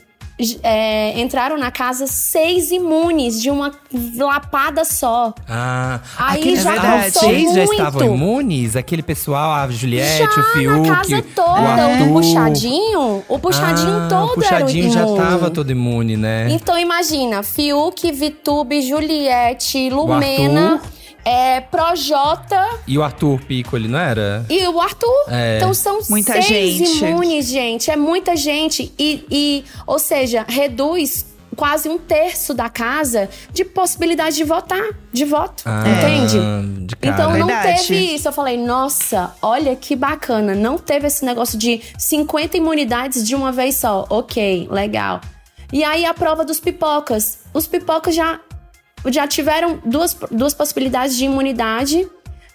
é, 0.62 1.20
entraram 1.20 1.58
na 1.58 1.72
casa 1.72 2.08
seis 2.08 2.70
imunes 2.72 3.42
de 3.42 3.50
uma 3.50 3.72
lapada 4.18 4.84
só. 4.84 5.34
Ah, 5.48 6.00
Aí 6.18 6.56
já 6.58 6.76
causou 6.76 7.12
vocês 7.22 7.54
já 7.54 7.64
estavam 7.64 8.14
imunes? 8.16 8.76
Aquele 8.76 9.02
pessoal, 9.02 9.54
a 9.54 9.70
Juliette, 9.70 10.18
Já 10.18 10.26
o 10.42 10.44
Fiuk, 10.44 10.88
na 10.90 10.96
casa 10.98 11.18
o 11.20 11.22
toda, 11.24 11.50
o, 11.52 11.68
Arthur. 11.68 12.08
puxadinho, 12.14 13.24
o 13.30 13.40
puxadinho 13.40 13.98
ah, 13.98 14.08
todo 14.10 14.32
o 14.32 14.36
puxadinho 14.36 14.92
já 14.92 15.02
imune. 15.04 15.18
tava 15.18 15.50
todo 15.50 15.72
imune, 15.72 16.18
né? 16.18 16.48
Então 16.52 16.78
imagina, 16.78 17.42
Fiuk, 17.42 18.12
Vitube, 18.12 18.82
Juliette, 18.82 19.90
Lumena. 19.90 20.82
É, 21.26 21.60
Projota 21.60 22.64
E 22.88 22.98
o 22.98 23.04
Arthur 23.04 23.40
Piccoli, 23.42 23.88
não 23.88 24.00
era? 24.00 24.46
e 24.50 24.66
o 24.68 24.80
Arthur. 24.80 25.10
É. 25.28 25.58
Então 25.58 25.74
são 25.74 26.00
Muita 26.10 26.42
seis 26.42 26.76
gente. 26.76 27.04
imunes, 27.06 27.48
gente. 27.48 27.90
É 27.92 27.96
muita 27.96 28.36
gente. 28.36 28.94
E, 28.98 29.26
e, 29.30 29.66
ou 29.88 29.98
seja, 30.00 30.46
reduz 30.48 31.26
quase 31.56 31.88
um 31.88 31.98
terço 31.98 32.54
da 32.54 32.68
casa 32.70 33.30
de 33.54 33.64
possibilidade 33.64 34.36
de 34.36 34.44
votar, 34.44 34.84
de 35.12 35.24
voto. 35.26 35.64
Ah, 35.66 35.84
entende? 35.88 36.86
de 36.86 36.96
cara. 36.98 37.14
Então 37.16 37.38
não 37.38 37.48
Verdade. 37.48 37.88
teve 37.88 38.14
isso. 38.16 38.28
Eu 38.28 38.34
falei, 38.34 38.58
nossa, 38.58 39.34
olha 39.42 39.76
que 39.76 39.96
bacana. 39.96 40.54
Não 40.54 40.78
teve 40.78 41.08
esse 41.08 41.24
negócio 41.26 41.58
de 41.58 41.82
50 41.98 42.58
imunidades 42.58 43.26
de 43.26 43.34
uma 43.36 43.52
vez 43.52 43.78
só. 43.78 44.06
Ok, 44.10 44.68
legal. 44.70 45.22
E 45.72 45.84
aí 45.84 46.06
a 46.06 46.14
prova 46.14 46.46
dos 46.46 46.60
pipocas. 46.60 47.40
Os 47.54 47.66
pipocas 47.66 48.14
já, 48.14 48.40
já 49.08 49.28
tiveram 49.28 49.80
duas, 49.86 50.14
duas 50.32 50.54
possibilidades 50.54 51.16
de 51.18 51.26
imunidade. 51.26 52.08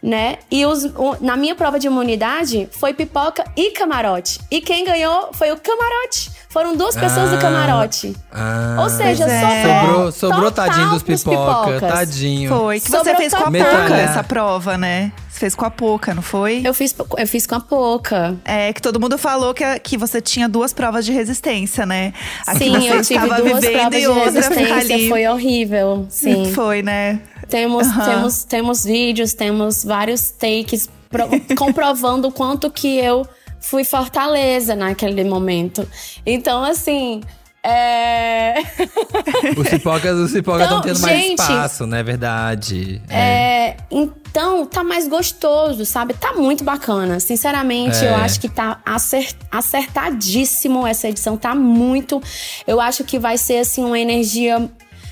Né? 0.02 0.38
E 0.50 0.64
os, 0.64 0.84
o- 0.84 1.16
na 1.20 1.36
minha 1.36 1.54
prova 1.54 1.78
de 1.78 1.86
imunidade 1.86 2.66
foi 2.72 2.94
pipoca 2.94 3.44
e 3.54 3.72
camarote. 3.72 4.40
E 4.50 4.62
quem 4.62 4.82
ganhou 4.82 5.28
foi 5.34 5.52
o 5.52 5.58
camarote. 5.58 6.30
Foram 6.50 6.76
duas 6.76 6.96
pessoas 6.96 7.30
do 7.30 7.36
Ah, 7.36 7.38
camarote. 7.38 8.16
Ah, 8.32 8.78
Ou 8.80 8.90
seja, 8.90 9.24
é. 9.24 9.80
sobrou, 9.80 10.10
sobrou, 10.12 10.50
tadinho 10.50 10.90
dos 10.90 11.02
pipoca, 11.02 11.70
pipocas. 11.72 11.92
tadinho. 11.92 12.48
Foi. 12.50 12.80
Que 12.80 12.90
você 12.90 12.96
Sobrou 12.96 13.16
fez 13.16 13.32
com 13.34 13.44
a 13.44 13.50
Metralhar. 13.50 13.98
essa 14.00 14.24
prova, 14.24 14.76
né? 14.76 15.12
Você 15.30 15.38
fez 15.38 15.54
com 15.54 15.64
a 15.64 15.70
Poca, 15.70 16.12
não 16.12 16.22
foi? 16.22 16.60
Eu 16.64 16.74
fiz, 16.74 16.92
eu 17.16 17.26
fiz 17.28 17.46
com 17.46 17.54
a 17.54 17.60
pouca. 17.60 18.36
É, 18.44 18.72
que 18.72 18.82
todo 18.82 18.98
mundo 19.00 19.16
falou 19.16 19.54
que, 19.54 19.64
que 19.78 19.96
você 19.96 20.20
tinha 20.20 20.48
duas 20.48 20.72
provas 20.72 21.06
de 21.06 21.12
resistência, 21.12 21.86
né? 21.86 22.12
A 22.44 22.54
Sim, 22.56 22.70
você 22.72 22.92
eu 22.94 23.02
tive 23.02 23.26
duas 23.28 23.60
vivendo 23.60 23.72
provas 23.72 23.94
e 23.94 24.00
de 24.00 24.12
resistência. 24.64 25.08
Foi 25.08 25.26
horrível. 25.28 26.06
Sim. 26.10 26.50
Foi, 26.52 26.82
né? 26.82 27.20
Temos, 27.48 27.86
Aham. 27.86 28.04
temos, 28.10 28.44
temos 28.44 28.84
vídeos, 28.84 29.34
temos 29.34 29.84
vários 29.84 30.30
takes 30.30 30.88
pro- 31.08 31.28
comprovando 31.56 32.26
o 32.28 32.32
quanto 32.32 32.70
que 32.70 32.98
eu 32.98 33.24
fui 33.60 33.84
fortaleza 33.84 34.74
naquele 34.74 35.22
momento. 35.24 35.86
Então, 36.26 36.64
assim. 36.64 37.20
É... 37.62 38.54
Os 39.54 39.68
pipocas 39.68 40.18
estão 40.32 40.56
Então, 40.64 40.80
tendo 40.80 40.98
mais 41.00 41.20
gente, 41.20 41.40
espaço, 41.40 41.86
né? 41.86 42.02
Verdade. 42.02 43.02
É, 43.06 43.76
então, 43.90 44.64
tá 44.64 44.82
mais 44.82 45.06
gostoso, 45.06 45.84
sabe? 45.84 46.14
Tá 46.14 46.32
muito 46.32 46.64
bacana. 46.64 47.20
Sinceramente, 47.20 48.02
É. 48.02 48.08
eu 48.08 48.14
acho 48.16 48.40
que 48.40 48.48
tá 48.48 48.80
acer- 48.86 49.34
acertadíssimo 49.50 50.86
essa 50.86 51.08
edição. 51.08 51.36
Tá 51.36 51.54
muito. 51.54 52.22
Eu 52.66 52.80
acho 52.80 53.04
que 53.04 53.18
vai 53.18 53.36
ser, 53.36 53.58
assim, 53.58 53.84
uma 53.84 53.98
energia. 53.98 54.70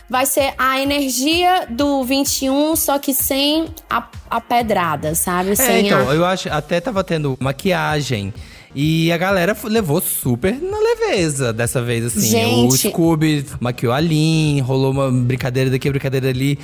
Vai 0.09 0.25
ser 0.25 0.55
a 0.57 0.81
energia 0.81 1.67
do 1.69 2.03
21, 2.03 2.75
só 2.77 2.99
que 2.99 3.13
sem 3.13 3.67
a, 3.91 4.09
a 4.31 4.41
pedrada, 4.41 5.15
sabe? 5.15 5.51
É, 5.51 5.55
sem 5.55 5.87
então, 5.87 6.09
a... 6.09 6.15
eu 6.15 6.25
acho 6.25 6.49
até 6.51 6.81
tava 6.81 7.05
tendo 7.05 7.37
maquiagem. 7.39 8.33
E 8.75 9.11
a 9.11 9.17
galera 9.17 9.57
levou 9.65 10.01
super 10.01 10.55
na 10.61 10.79
leveza 10.79 11.53
dessa 11.53 11.83
vez, 11.83 12.05
assim. 12.05 12.67
O 12.67 12.71
Gente. 12.71 12.89
Scooby 12.89 13.45
maquiou 13.61 13.93
a 13.93 14.01
Lin, 14.01 14.61
rolou 14.61 14.93
uma 14.93 15.11
brincadeira 15.11 15.71
daqui, 15.71 15.89
brincadeira 15.91 16.29
ali. 16.29 16.59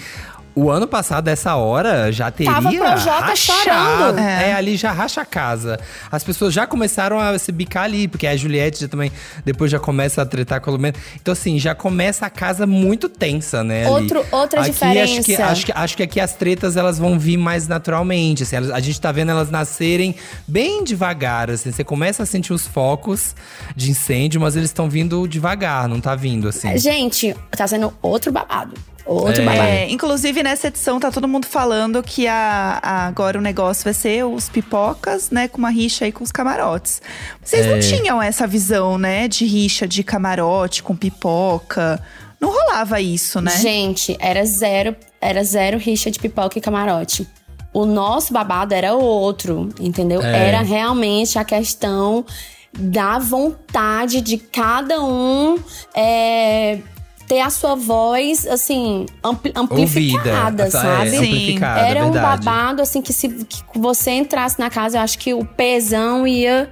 O 0.56 0.70
ano 0.70 0.86
passado, 0.86 1.26
essa 1.26 1.56
hora, 1.56 2.12
já 2.12 2.30
teria 2.30 2.52
Tava 2.52 2.70
Projota 2.70 3.10
rachado. 3.26 3.58
chorando. 3.64 4.18
É. 4.20 4.52
ali 4.52 4.76
já 4.76 4.92
racha 4.92 5.20
a 5.20 5.24
casa. 5.24 5.80
As 6.12 6.22
pessoas 6.22 6.54
já 6.54 6.64
começaram 6.64 7.18
a 7.18 7.36
se 7.38 7.50
bicar 7.50 7.84
ali, 7.84 8.06
porque 8.06 8.24
a 8.24 8.36
Juliette 8.36 8.82
já 8.82 8.86
também 8.88 9.10
depois 9.44 9.68
já 9.70 9.80
começa 9.80 10.22
a 10.22 10.26
tretar 10.26 10.60
com 10.60 10.70
a 10.70 10.72
Lumena. 10.74 10.94
Então, 11.20 11.32
assim, 11.32 11.58
já 11.58 11.74
começa 11.74 12.24
a 12.26 12.30
casa 12.30 12.66
muito 12.68 13.08
tensa, 13.08 13.64
né? 13.64 13.84
ali. 13.84 13.90
Outro- 13.90 14.24
outra 14.30 14.60
aqui, 14.60 14.70
Acho 14.70 14.78
que, 14.78 15.20
diferença. 15.22 15.46
acho, 15.46 15.66
que, 15.66 15.72
acho 15.72 15.96
que 15.96 16.02
aqui 16.04 16.20
as 16.20 16.32
tretas 16.34 16.76
elas 16.76 16.98
vão 17.00 17.18
vir 17.18 17.36
mais 17.36 17.66
naturalmente. 17.66 18.44
Assim, 18.44 18.54
elas- 18.54 18.70
a 18.70 18.78
gente 18.78 19.00
tá 19.00 19.10
vendo 19.10 19.32
elas 19.32 19.50
nascerem 19.50 20.14
bem 20.46 20.84
devagar. 20.84 21.50
Assim, 21.50 21.72
você 21.72 21.82
começa 21.82 22.22
a 22.22 22.26
sentir 22.26 22.52
os 22.52 22.64
focos 22.64 23.34
de 23.74 23.90
incêndio, 23.90 24.40
mas 24.40 24.54
eles 24.54 24.70
estão 24.70 24.88
vindo 24.88 25.26
devagar, 25.26 25.88
não 25.88 26.00
tá 26.00 26.14
vindo 26.14 26.46
assim. 26.48 26.78
Gente, 26.78 27.34
tá 27.50 27.66
sendo 27.66 27.92
outro 28.00 28.30
babado. 28.30 28.74
Outro 29.06 29.42
É. 29.42 29.44
babado. 29.44 29.68
É, 29.68 29.90
inclusive, 29.90 30.42
nessa 30.42 30.68
edição, 30.68 30.98
tá 30.98 31.10
todo 31.10 31.28
mundo 31.28 31.46
falando 31.46 32.02
que 32.02 32.26
a, 32.26 32.78
a- 32.82 33.06
agora 33.06 33.38
o 33.38 33.42
negócio 33.42 33.84
vai 33.84 33.92
ser 33.92 34.24
os 34.24 34.48
pipocas, 34.48 35.30
né? 35.30 35.46
Com 35.46 35.58
uma 35.58 35.70
rixa 35.70 36.06
aí 36.06 36.12
com 36.12 36.24
os 36.24 36.32
camarotes. 36.32 37.02
Vocês 37.42 37.66
É. 37.66 37.70
não 37.70 37.80
tinham 37.80 38.22
essa 38.22 38.46
visão, 38.46 38.96
né? 38.96 39.28
De 39.28 39.44
rixa 39.44 39.86
de 39.86 40.02
camarote 40.02 40.82
com 40.82 40.96
pipoca. 40.96 42.02
Não 42.40 42.50
rolava 42.50 43.00
isso, 43.00 43.40
né? 43.40 43.50
Gente, 43.58 44.16
era 44.18 44.44
zero, 44.44 44.96
era 45.20 45.44
zero 45.44 45.76
rixa 45.78 46.10
de 46.10 46.18
pipoca 46.18 46.58
e 46.58 46.60
camarote. 46.60 47.28
O 47.72 47.84
nosso 47.84 48.32
babado 48.32 48.72
era 48.72 48.94
outro, 48.94 49.68
entendeu? 49.80 50.22
É. 50.22 50.48
Era 50.48 50.62
realmente 50.62 51.38
a 51.38 51.44
questão 51.44 52.24
da 52.72 53.18
vontade 53.18 54.20
de 54.20 54.36
cada 54.38 55.02
um 55.02 55.58
é, 55.94 56.78
ter 57.26 57.40
a 57.40 57.50
sua 57.50 57.74
voz, 57.74 58.46
assim, 58.46 59.06
ampli- 59.22 59.52
amplificada, 59.54 60.64
Ouvida. 60.64 60.70
sabe? 60.70 61.06
É, 61.06 61.10
Sim. 61.10 61.16
amplificada, 61.26 61.80
Era 61.80 62.04
um 62.06 62.10
verdade. 62.12 62.44
babado, 62.44 62.82
assim, 62.82 63.00
que 63.00 63.12
se 63.12 63.28
que 63.28 63.78
você 63.78 64.10
entrasse 64.12 64.58
na 64.58 64.68
casa, 64.70 64.98
eu 64.98 65.02
acho 65.02 65.18
que 65.18 65.32
o 65.32 65.44
pesão 65.44 66.26
ia, 66.26 66.70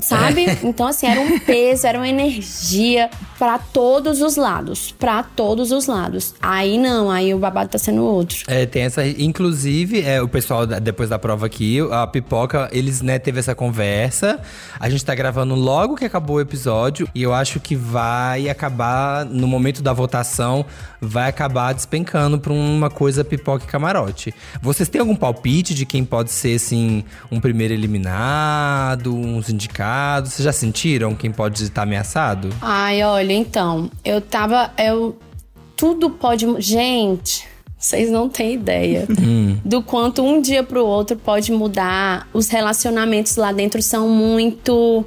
sabe? 0.00 0.46
É. 0.46 0.58
Então, 0.62 0.86
assim, 0.86 1.06
era 1.06 1.20
um 1.20 1.38
peso, 1.38 1.86
era 1.86 1.98
uma 1.98 2.08
energia 2.08 3.10
pra 3.40 3.58
todos 3.58 4.20
os 4.20 4.36
lados. 4.36 4.94
Pra 4.98 5.22
todos 5.22 5.72
os 5.72 5.86
lados. 5.86 6.34
Aí 6.42 6.76
não, 6.76 7.10
aí 7.10 7.32
o 7.32 7.38
babado 7.38 7.70
tá 7.70 7.78
sendo 7.78 8.04
outro. 8.04 8.44
É, 8.46 8.66
tem 8.66 8.82
essa. 8.82 9.06
Inclusive, 9.06 10.02
é, 10.02 10.20
o 10.20 10.28
pessoal, 10.28 10.66
depois 10.66 11.08
da 11.08 11.18
prova 11.18 11.46
aqui, 11.46 11.78
a 11.90 12.06
pipoca, 12.06 12.68
eles, 12.70 13.00
né, 13.00 13.18
teve 13.18 13.38
essa 13.40 13.54
conversa. 13.54 14.38
A 14.78 14.90
gente 14.90 15.02
tá 15.02 15.14
gravando 15.14 15.54
logo 15.54 15.96
que 15.96 16.04
acabou 16.04 16.36
o 16.36 16.40
episódio. 16.42 17.08
E 17.14 17.22
eu 17.22 17.32
acho 17.32 17.60
que 17.60 17.74
vai 17.74 18.46
acabar, 18.50 19.24
no 19.24 19.48
momento 19.48 19.82
da 19.82 19.94
votação, 19.94 20.66
vai 21.00 21.30
acabar 21.30 21.72
despencando 21.72 22.38
pra 22.38 22.52
uma 22.52 22.90
coisa 22.90 23.24
pipoca 23.24 23.64
e 23.64 23.66
camarote. 23.66 24.34
Vocês 24.60 24.86
têm 24.86 25.00
algum 25.00 25.16
palpite 25.16 25.72
de 25.72 25.86
quem 25.86 26.04
pode 26.04 26.30
ser, 26.30 26.56
assim, 26.56 27.04
um 27.32 27.40
primeiro 27.40 27.72
eliminado, 27.72 29.14
uns 29.16 29.48
indicados? 29.48 30.34
Vocês 30.34 30.44
já 30.44 30.52
sentiram 30.52 31.14
quem 31.14 31.32
pode 31.32 31.64
estar 31.64 31.84
ameaçado? 31.84 32.50
Ai, 32.60 33.02
olha, 33.02 33.29
então, 33.30 33.90
eu 34.04 34.20
tava. 34.20 34.70
Eu. 34.78 35.16
Tudo 35.76 36.10
pode. 36.10 36.46
Gente, 36.60 37.46
vocês 37.78 38.10
não 38.10 38.28
têm 38.28 38.52
ideia 38.54 39.06
do 39.64 39.82
quanto 39.82 40.22
um 40.22 40.40
dia 40.40 40.62
pro 40.62 40.84
outro 40.84 41.16
pode 41.16 41.50
mudar. 41.52 42.28
Os 42.32 42.48
relacionamentos 42.48 43.36
lá 43.36 43.50
dentro 43.52 43.80
são 43.80 44.08
muito. 44.08 45.04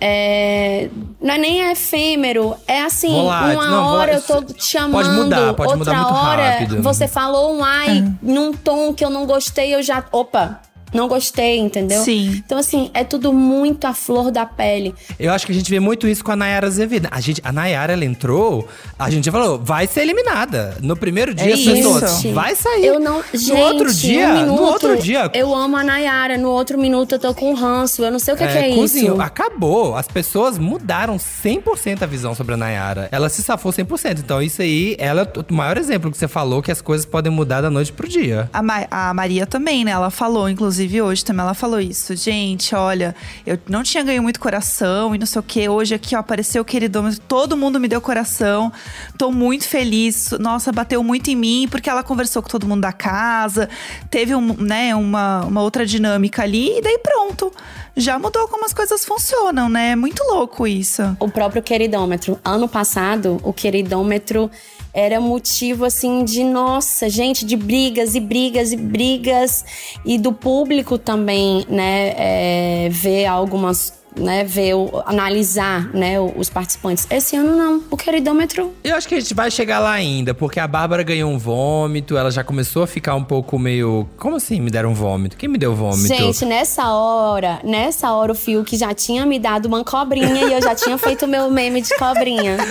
é, 0.00 0.88
não 1.20 1.34
é 1.34 1.38
nem 1.38 1.70
efêmero, 1.70 2.54
é 2.66 2.82
assim, 2.82 3.08
uma 3.10 3.54
Não, 3.54 3.86
hora 3.86 4.14
eu 4.14 4.22
tô 4.22 4.42
te 4.42 4.64
chamando, 4.64 4.92
Pode 4.92 5.10
mudar, 5.10 5.54
pode 5.54 5.74
outra 5.74 5.94
mudar 5.94 6.12
hora 6.12 6.50
rápido. 6.50 6.82
você 6.82 7.06
falou 7.08 7.56
um 7.56 7.64
ai 7.64 8.04
num 8.20 8.52
tom 8.52 8.92
que 8.92 9.04
eu 9.04 9.10
não 9.10 9.24
gostei, 9.26 9.74
eu 9.74 9.82
já, 9.82 10.04
opa, 10.12 10.60
não 10.94 11.08
gostei, 11.08 11.58
entendeu? 11.58 12.02
Sim. 12.02 12.42
Então 12.44 12.56
assim, 12.58 12.90
é 12.94 13.04
tudo 13.04 13.32
muito 13.32 13.84
à 13.86 13.92
flor 13.92 14.30
da 14.30 14.46
pele. 14.46 14.94
Eu 15.18 15.32
acho 15.32 15.44
que 15.46 15.52
a 15.52 15.54
gente 15.54 15.70
vê 15.70 15.80
muito 15.80 16.06
isso 16.08 16.24
com 16.24 16.32
a 16.32 16.36
Nayara 16.36 16.66
Azevedo. 16.66 17.08
A, 17.10 17.20
gente, 17.20 17.40
a 17.44 17.52
Nayara, 17.52 17.92
ela 17.92 18.04
entrou, 18.04 18.66
a 18.98 19.10
gente 19.10 19.24
já 19.26 19.32
falou, 19.32 19.58
vai 19.58 19.86
ser 19.86 20.02
eliminada. 20.02 20.76
No 20.80 20.96
primeiro 20.96 21.34
dia, 21.34 21.50
É 21.50 21.54
as 21.54 21.60
pessoas, 21.60 22.22
vai 22.32 22.54
sair. 22.54 22.86
Eu 22.86 23.00
não. 23.00 23.22
Gente, 23.34 23.48
no 23.52 23.58
outro 23.58 23.92
dia, 23.92 24.28
um 24.28 24.32
minuto, 24.40 24.56
no 24.56 24.62
outro 24.62 24.96
dia, 24.98 25.30
Eu 25.34 25.54
amo 25.54 25.76
a 25.76 25.84
Nayara. 25.84 26.38
No 26.38 26.50
outro 26.50 26.78
minuto 26.78 27.12
eu 27.12 27.18
tô 27.18 27.34
com 27.34 27.52
ranço. 27.54 28.02
Eu 28.04 28.10
não 28.10 28.18
sei 28.18 28.34
o 28.34 28.36
que 28.36 28.44
é, 28.44 28.46
que 28.48 28.58
é 28.58 28.74
cozinhou. 28.74 29.14
isso. 29.14 29.22
Acabou. 29.22 29.96
As 29.96 30.06
pessoas 30.08 30.58
mudaram 30.58 31.16
100% 31.18 32.02
a 32.02 32.06
visão 32.06 32.34
sobre 32.34 32.54
a 32.54 32.56
Nayara. 32.56 33.08
Ela 33.10 33.28
se 33.28 33.42
safou 33.42 33.72
100%. 33.72 34.18
Então, 34.20 34.40
isso 34.42 34.62
aí, 34.62 34.96
ela 34.98 35.22
é 35.22 35.52
o 35.52 35.54
maior 35.54 35.76
exemplo 35.76 36.10
que 36.10 36.16
você 36.18 36.28
falou 36.28 36.62
que 36.62 36.70
as 36.70 36.80
coisas 36.80 37.04
podem 37.06 37.32
mudar 37.32 37.60
da 37.60 37.70
noite 37.70 37.92
pro 37.92 38.08
dia. 38.08 38.48
A, 38.52 38.62
Ma- 38.62 38.86
a 38.90 39.12
Maria 39.14 39.46
também, 39.46 39.84
né? 39.84 39.90
Ela 39.90 40.10
falou, 40.10 40.48
inclusive, 40.48 40.83
inclusive, 40.84 41.02
hoje 41.02 41.24
também. 41.24 41.42
Ela 41.42 41.54
falou 41.54 41.80
isso. 41.80 42.14
Gente, 42.14 42.74
olha, 42.74 43.14
eu 43.46 43.58
não 43.68 43.82
tinha 43.82 44.02
ganho 44.02 44.22
muito 44.22 44.38
coração 44.38 45.14
e 45.14 45.18
não 45.18 45.26
sei 45.26 45.40
o 45.40 45.42
que. 45.42 45.68
Hoje 45.68 45.94
aqui, 45.94 46.14
ó, 46.14 46.18
apareceu 46.18 46.62
o 46.62 46.64
queridômetro. 46.64 47.20
Todo 47.20 47.56
mundo 47.56 47.80
me 47.80 47.88
deu 47.88 48.00
coração. 48.00 48.72
Tô 49.18 49.30
muito 49.30 49.66
feliz. 49.66 50.30
Nossa, 50.38 50.70
bateu 50.72 51.02
muito 51.02 51.30
em 51.30 51.36
mim, 51.36 51.68
porque 51.70 51.88
ela 51.88 52.02
conversou 52.02 52.42
com 52.42 52.48
todo 52.48 52.66
mundo 52.66 52.82
da 52.82 52.92
casa. 52.92 53.68
Teve 54.10 54.34
um, 54.34 54.54
né, 54.54 54.94
uma, 54.94 55.44
uma 55.44 55.62
outra 55.62 55.86
dinâmica 55.86 56.42
ali. 56.42 56.78
E 56.78 56.82
daí 56.82 56.98
pronto. 56.98 57.52
Já 57.96 58.18
mudou 58.18 58.48
como 58.48 58.64
as 58.64 58.74
coisas 58.74 59.04
funcionam, 59.04 59.68
né? 59.68 59.92
É 59.92 59.96
muito 59.96 60.22
louco 60.24 60.66
isso. 60.66 61.02
O 61.20 61.28
próprio 61.28 61.62
queridômetro. 61.62 62.38
Ano 62.44 62.68
passado, 62.68 63.40
o 63.44 63.52
queridômetro 63.52 64.50
era 64.94 65.20
motivo 65.20 65.84
assim 65.84 66.24
de 66.24 66.44
nossa, 66.44 67.08
gente, 67.10 67.44
de 67.44 67.56
brigas 67.56 68.14
e 68.14 68.20
brigas 68.20 68.72
e 68.72 68.76
brigas. 68.76 69.64
E 70.04 70.16
do 70.16 70.32
público 70.32 70.96
também, 70.96 71.66
né, 71.68 72.14
é, 72.16 72.88
ver 72.90 73.26
algumas 73.26 74.03
né, 74.16 74.44
ver, 74.44 74.74
o- 74.74 75.02
analisar, 75.06 75.88
né, 75.94 76.18
os 76.20 76.48
participantes. 76.48 77.06
Esse 77.10 77.36
ano 77.36 77.56
não, 77.56 77.82
o 77.90 77.96
queridômetro 77.96 78.72
Eu 78.82 78.96
acho 78.96 79.08
que 79.08 79.14
a 79.14 79.20
gente 79.20 79.34
vai 79.34 79.50
chegar 79.50 79.78
lá 79.80 79.92
ainda, 79.92 80.32
porque 80.34 80.60
a 80.60 80.66
Bárbara 80.68 81.02
ganhou 81.02 81.30
um 81.30 81.38
vômito, 81.38 82.16
ela 82.16 82.30
já 82.30 82.44
começou 82.44 82.82
a 82.82 82.86
ficar 82.86 83.14
um 83.14 83.24
pouco 83.24 83.58
meio. 83.58 84.08
Como 84.18 84.36
assim 84.36 84.60
me 84.60 84.70
deram 84.70 84.90
um 84.90 84.94
vômito? 84.94 85.36
Quem 85.36 85.48
me 85.48 85.58
deu 85.58 85.74
vômito? 85.74 86.06
Gente, 86.08 86.44
nessa 86.44 86.88
hora, 86.92 87.60
nessa 87.64 88.12
hora 88.12 88.32
o 88.32 88.34
Fiuk 88.34 88.76
já 88.76 88.94
tinha 88.94 89.24
me 89.26 89.38
dado 89.38 89.66
uma 89.66 89.84
cobrinha 89.84 90.44
e 90.46 90.52
eu 90.52 90.62
já 90.62 90.74
tinha 90.74 90.96
feito 90.98 91.24
o 91.24 91.28
meu 91.28 91.50
meme 91.50 91.80
de 91.82 91.94
cobrinha. 91.96 92.56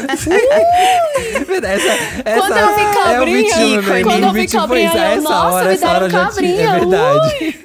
Essa, 1.63 1.87
essa 2.25 2.39
Quando 2.39 2.57
eu 2.57 2.75
vi 2.75 2.81
é 2.81 2.93
cobrinha, 3.15 3.81
meu 3.81 4.03
quando 4.03 4.23
eu 4.23 4.31
vi 4.33 4.41
Vitinho 4.41 4.61
cobrinha, 4.61 4.91
eu, 4.93 5.01
essa 5.01 5.21
nossa, 5.21 5.55
hora, 5.55 5.67
me 5.69 5.73
essa 5.73 5.89
hora 5.89 6.09
deram 6.09 6.09
já 6.25 6.31
tinha. 6.31 6.61
É 6.75 6.79
cobrinha, 6.79 6.97
verdade. 6.99 7.59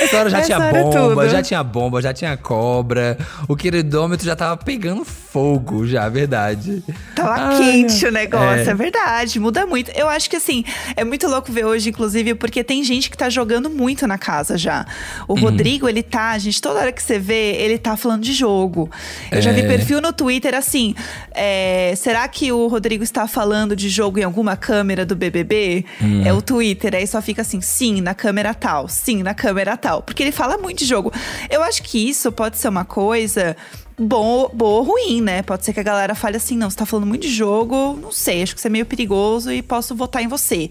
Essa 0.00 0.18
hora 0.18 0.30
já 0.30 0.38
Essa 0.38 0.46
tinha 0.46 0.58
hora 0.58 0.78
é 0.78 0.82
bomba, 0.82 1.22
tudo. 1.22 1.28
já 1.28 1.42
tinha 1.42 1.62
bomba, 1.62 2.02
já 2.02 2.12
tinha 2.12 2.36
cobra. 2.36 3.16
O 3.48 3.56
queridômetro 3.56 4.24
já 4.26 4.34
tava 4.36 4.56
pegando 4.56 5.04
fogo, 5.04 5.86
já, 5.86 6.04
é 6.04 6.10
verdade. 6.10 6.82
Tava 7.14 7.32
Ai, 7.34 7.58
quente 7.58 8.06
o 8.06 8.10
negócio, 8.12 8.68
é. 8.68 8.70
é. 8.70 8.74
verdade. 8.74 9.38
Muda 9.38 9.66
muito. 9.66 9.90
Eu 9.92 10.08
acho 10.08 10.28
que 10.30 10.36
assim, 10.36 10.64
é 10.96 11.04
muito 11.04 11.26
louco 11.28 11.52
ver 11.52 11.64
hoje, 11.64 11.90
inclusive, 11.90 12.34
porque 12.34 12.64
tem 12.64 12.82
gente 12.82 13.10
que 13.10 13.16
tá 13.16 13.28
jogando 13.28 13.68
muito 13.70 14.06
na 14.06 14.18
casa 14.18 14.56
já. 14.58 14.86
O 15.28 15.34
Uhum. 15.34 15.40
Rodrigo, 15.42 15.88
ele 15.88 16.02
tá, 16.02 16.36
gente, 16.38 16.60
toda 16.60 16.80
hora 16.80 16.92
que 16.92 17.02
você 17.02 17.18
vê, 17.18 17.52
ele 17.56 17.78
tá 17.78 17.96
falando 17.96 18.22
de 18.22 18.32
jogo. 18.32 18.90
Eu 19.30 19.40
já 19.42 19.52
vi 19.52 19.60
É. 19.60 19.66
perfil 19.66 20.00
no 20.00 20.12
Twitter 20.12 20.54
assim: 20.54 20.94
é, 21.32 21.92
será 21.96 22.26
que 22.28 22.50
o 22.50 22.66
Rodrigo 22.66 23.04
está 23.04 23.26
falando 23.28 23.76
de 23.76 23.88
jogo 23.88 24.18
em 24.18 24.22
alguma 24.24 24.56
câmera 24.56 25.04
do 25.04 25.14
BBB? 25.14 25.84
Hum. 26.00 26.22
É 26.24 26.32
o 26.32 26.40
Twitter. 26.40 26.94
Aí 26.94 27.06
só 27.06 27.20
fica 27.20 27.42
assim: 27.42 27.60
sim, 27.60 28.00
na 28.00 28.14
câmera 28.14 28.54
tal, 28.54 28.88
sim, 28.88 29.22
na 29.22 29.34
câmera 29.34 29.75
tal. 29.76 30.02
Porque 30.02 30.22
ele 30.22 30.32
fala 30.32 30.56
muito 30.58 30.78
de 30.78 30.84
jogo. 30.86 31.12
Eu 31.50 31.62
acho 31.62 31.82
que 31.82 32.08
isso 32.08 32.30
pode 32.32 32.58
ser 32.58 32.68
uma 32.68 32.84
coisa 32.84 33.56
bom, 33.98 34.50
boa 34.52 34.80
ou 34.80 34.82
ruim, 34.82 35.20
né? 35.20 35.42
Pode 35.42 35.64
ser 35.64 35.72
que 35.72 35.80
a 35.80 35.82
galera 35.82 36.14
fale 36.14 36.36
assim: 36.36 36.56
não, 36.56 36.68
você 36.70 36.76
tá 36.76 36.86
falando 36.86 37.06
muito 37.06 37.22
de 37.22 37.32
jogo, 37.32 37.98
não 38.00 38.12
sei, 38.12 38.42
acho 38.42 38.54
que 38.54 38.60
você 38.60 38.68
é 38.68 38.70
meio 38.70 38.86
perigoso 38.86 39.50
e 39.52 39.62
posso 39.62 39.94
votar 39.94 40.22
em 40.22 40.28
você. 40.28 40.70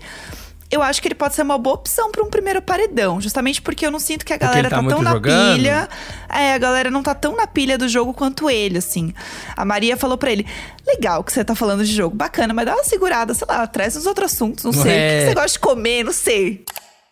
Eu 0.72 0.82
acho 0.82 1.00
que 1.00 1.08
ele 1.08 1.16
pode 1.16 1.36
ser 1.36 1.44
uma 1.44 1.60
boa 1.60 1.76
opção 1.76 2.12
para 2.12 2.24
um 2.24 2.30
primeiro 2.30 2.60
paredão, 2.60 3.22
justamente 3.22 3.62
porque 3.62 3.86
eu 3.86 3.92
não 3.92 4.00
sinto 4.00 4.26
que 4.26 4.34
a 4.34 4.38
galera 4.38 4.68
tá 4.68 4.82
tá, 4.82 4.88
tão 4.90 5.02
na 5.04 5.12
jogando? 5.12 5.56
pilha. 5.56 5.88
É, 6.28 6.54
a 6.54 6.58
galera 6.58 6.90
não 6.90 7.04
tá 7.04 7.14
tão 7.14 7.36
na 7.36 7.46
pilha 7.46 7.78
do 7.78 7.88
jogo 7.88 8.14
quanto 8.16 8.50
ele, 8.50 8.80
assim. 8.80 9.14
A 9.56 9.64
Maria 9.64 9.96
falou 9.96 10.18
pra 10.18 10.32
ele: 10.32 10.46
legal 10.86 11.24
que 11.24 11.32
você 11.32 11.46
tá 11.46 11.54
falando 11.54 11.86
de 11.86 11.94
jogo, 11.94 12.16
bacana, 12.16 12.52
mas 12.52 12.66
dá 12.66 12.74
uma 12.74 12.84
segurada, 12.84 13.34
sei 13.36 13.46
lá, 13.48 13.66
traz 13.68 13.96
uns 13.96 14.08
outros 14.08 14.34
assuntos, 14.34 14.64
não 14.64 14.74
sei. 14.74 14.82
O 14.82 14.84
que 14.86 14.90
É. 14.90 15.20
que 15.20 15.26
você 15.28 15.34
gosta 15.36 15.50
de 15.52 15.60
comer, 15.60 16.04
não 16.04 16.12
sei. 16.14 16.66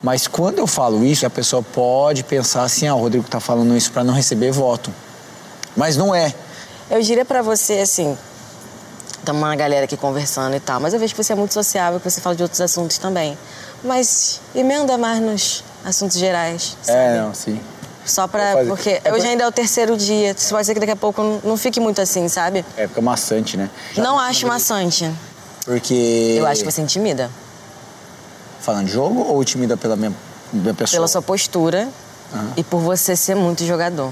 Mas 0.03 0.27
quando 0.27 0.59
eu 0.59 0.67
falo 0.67 1.05
isso, 1.05 1.25
a 1.25 1.29
pessoa 1.29 1.63
pode 1.63 2.23
pensar 2.23 2.63
assim: 2.63 2.85
ah, 2.87 2.93
o 2.93 2.99
Rodrigo 2.99 3.25
tá 3.27 3.39
falando 3.39 3.75
isso 3.75 3.89
pra 3.89 4.03
não 4.03 4.13
receber 4.13 4.51
voto. 4.51 4.93
Mas 5.77 5.95
não 5.95 6.13
é. 6.13 6.33
Eu 6.91 7.01
diria 7.01 7.23
pra 7.23 7.41
você 7.41 7.79
assim, 7.79 8.17
estamos 9.17 9.41
uma 9.41 9.55
galera 9.55 9.85
aqui 9.85 9.95
conversando 9.95 10.55
e 10.55 10.59
tal, 10.59 10.81
mas 10.81 10.93
eu 10.93 10.99
vejo 10.99 11.15
que 11.15 11.23
você 11.23 11.31
é 11.31 11.35
muito 11.35 11.53
sociável, 11.53 12.01
que 12.01 12.09
você 12.09 12.19
fala 12.19 12.35
de 12.35 12.43
outros 12.43 12.59
assuntos 12.59 12.97
também. 12.97 13.37
Mas 13.81 14.41
emenda 14.53 14.97
mais 14.97 15.21
nos 15.21 15.63
assuntos 15.85 16.17
gerais, 16.17 16.75
sabe? 16.83 16.97
É, 16.97 17.21
não, 17.21 17.33
sim. 17.33 17.59
Só 18.05 18.27
pra. 18.27 18.65
Porque 18.67 18.99
É 19.05 19.13
hoje 19.13 19.25
ainda 19.25 19.45
é 19.45 19.47
o 19.47 19.51
terceiro 19.53 19.95
dia, 19.95 20.35
pode 20.49 20.65
ser 20.65 20.73
que 20.73 20.81
daqui 20.81 20.91
a 20.91 20.97
pouco 20.97 21.23
não, 21.23 21.39
não 21.45 21.57
fique 21.57 21.79
muito 21.79 22.01
assim, 22.01 22.27
sabe? 22.27 22.65
É, 22.75 22.89
fica 22.89 23.01
maçante, 23.01 23.55
né? 23.55 23.69
Não 23.95 24.19
acho 24.19 24.45
maçante. 24.45 25.09
Porque. 25.63 26.35
Eu 26.37 26.45
acho 26.45 26.61
que 26.61 26.69
você 26.69 26.81
intimida. 26.81 27.31
Falando 28.63 28.87
de 28.87 28.93
jogo 28.93 29.21
ou 29.21 29.41
intimida 29.41 29.75
pela 29.77 29.95
minha, 29.95 30.11
minha 30.51 30.73
pessoa? 30.73 30.97
Pela 30.97 31.07
sua 31.07 31.21
postura 31.21 31.87
e 32.57 32.63
por 32.63 32.79
você 32.79 33.15
ser 33.15 33.35
muito 33.35 33.63
jogador. 33.65 34.11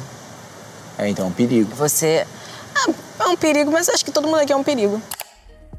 É, 0.97 1.07
então 1.09 1.25
é 1.25 1.27
um 1.29 1.31
perigo. 1.31 1.73
Você. 1.75 2.25
Ah, 2.75 2.91
é 3.21 3.27
um 3.29 3.35
perigo, 3.37 3.71
mas 3.71 3.89
acho 3.89 4.03
que 4.05 4.11
todo 4.11 4.27
mundo 4.27 4.39
aqui 4.41 4.51
é 4.51 4.55
um 4.55 4.63
perigo. 4.63 5.01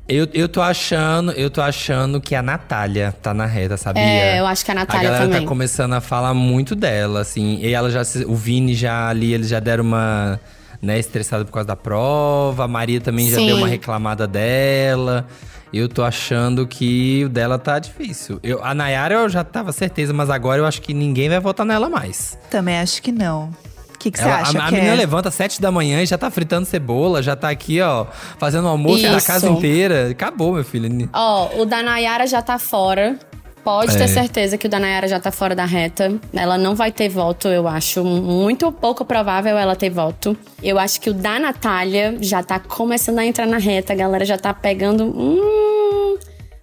Eu, 0.08 0.26
eu 0.34 0.48
tô 0.48 0.60
achando, 0.60 1.30
eu 1.32 1.48
tô 1.48 1.62
achando 1.62 2.20
que 2.20 2.34
a 2.34 2.42
Natália 2.42 3.14
tá 3.22 3.32
na 3.32 3.46
reta, 3.46 3.76
sabia? 3.76 4.02
É, 4.02 4.40
eu 4.40 4.46
acho 4.46 4.64
que 4.64 4.70
a 4.70 4.74
Natália 4.74 5.00
A 5.08 5.12
galera 5.12 5.24
também. 5.26 5.42
tá 5.42 5.46
começando 5.48 5.92
a 5.92 6.00
falar 6.00 6.34
muito 6.34 6.74
dela, 6.74 7.20
assim. 7.20 7.58
E 7.60 7.72
ela 7.72 7.88
já, 7.90 8.02
se- 8.04 8.24
o 8.24 8.34
Vini 8.34 8.74
já 8.74 9.08
ali, 9.08 9.32
eles 9.32 9.48
já 9.48 9.60
deram 9.60 9.84
uma, 9.84 10.40
né, 10.82 10.98
estressada 10.98 11.44
por 11.44 11.52
causa 11.52 11.68
da 11.68 11.76
prova. 11.76 12.64
A 12.64 12.68
Maria 12.68 13.00
também 13.00 13.30
já 13.30 13.36
Sim. 13.36 13.46
deu 13.46 13.56
uma 13.58 13.68
reclamada 13.68 14.26
dela. 14.26 15.24
Eu 15.72 15.88
tô 15.88 16.02
achando 16.02 16.66
que 16.66 17.24
o 17.24 17.28
dela 17.28 17.58
tá 17.58 17.78
difícil. 17.78 18.38
Eu, 18.42 18.62
a 18.62 18.74
Nayara 18.74 19.14
eu 19.14 19.28
já 19.28 19.42
tava 19.42 19.72
certeza, 19.72 20.12
mas 20.12 20.28
agora 20.28 20.60
eu 20.60 20.66
acho 20.66 20.82
que 20.82 20.92
ninguém 20.92 21.30
vai 21.30 21.40
votar 21.40 21.64
nela 21.64 21.88
mais. 21.88 22.38
Também 22.50 22.78
acho 22.78 23.00
que 23.00 23.10
não. 23.10 23.50
O 23.94 23.98
que, 23.98 24.10
que 24.10 24.18
você 24.18 24.24
acha? 24.24 24.58
a, 24.58 24.64
a 24.64 24.68
que 24.68 24.74
menina 24.74 24.92
é? 24.92 24.96
levanta 24.96 25.28
às 25.28 25.34
sete 25.34 25.62
da 25.62 25.70
manhã 25.70 26.02
e 26.02 26.06
já 26.06 26.18
tá 26.18 26.30
fritando 26.30 26.66
cebola, 26.66 27.22
já 27.22 27.36
tá 27.36 27.48
aqui, 27.48 27.80
ó, 27.80 28.06
fazendo 28.36 28.66
almoço 28.68 29.06
na 29.08 29.16
Isso. 29.16 29.26
casa 29.26 29.48
inteira. 29.48 30.10
Acabou, 30.10 30.52
meu 30.52 30.64
filho. 30.64 31.08
Ó, 31.12 31.62
o 31.62 31.64
da 31.64 31.82
Nayara 31.82 32.26
já 32.26 32.42
tá 32.42 32.58
fora. 32.58 33.18
Pode 33.64 33.94
É. 33.94 33.98
ter 33.98 34.08
certeza 34.08 34.58
que 34.58 34.66
o 34.66 34.68
da 34.70 34.80
Nayara 34.80 35.06
já 35.06 35.20
tá 35.20 35.30
fora 35.30 35.54
da 35.54 35.64
reta. 35.64 36.12
Ela 36.32 36.58
não 36.58 36.74
vai 36.74 36.90
ter 36.90 37.08
voto, 37.08 37.46
eu 37.48 37.68
acho. 37.68 38.02
Muito 38.04 38.72
pouco 38.72 39.04
provável 39.04 39.56
ela 39.56 39.76
ter 39.76 39.88
voto. 39.90 40.36
Eu 40.62 40.78
acho 40.78 41.00
que 41.00 41.10
o 41.10 41.14
da 41.14 41.38
Natália 41.38 42.16
já 42.20 42.42
tá 42.42 42.58
começando 42.58 43.18
a 43.20 43.24
entrar 43.24 43.46
na 43.46 43.58
reta. 43.58 43.92
A 43.92 43.96
galera 43.96 44.24
já 44.24 44.36
tá 44.36 44.52
pegando. 44.52 45.04
Hum, 45.04 45.81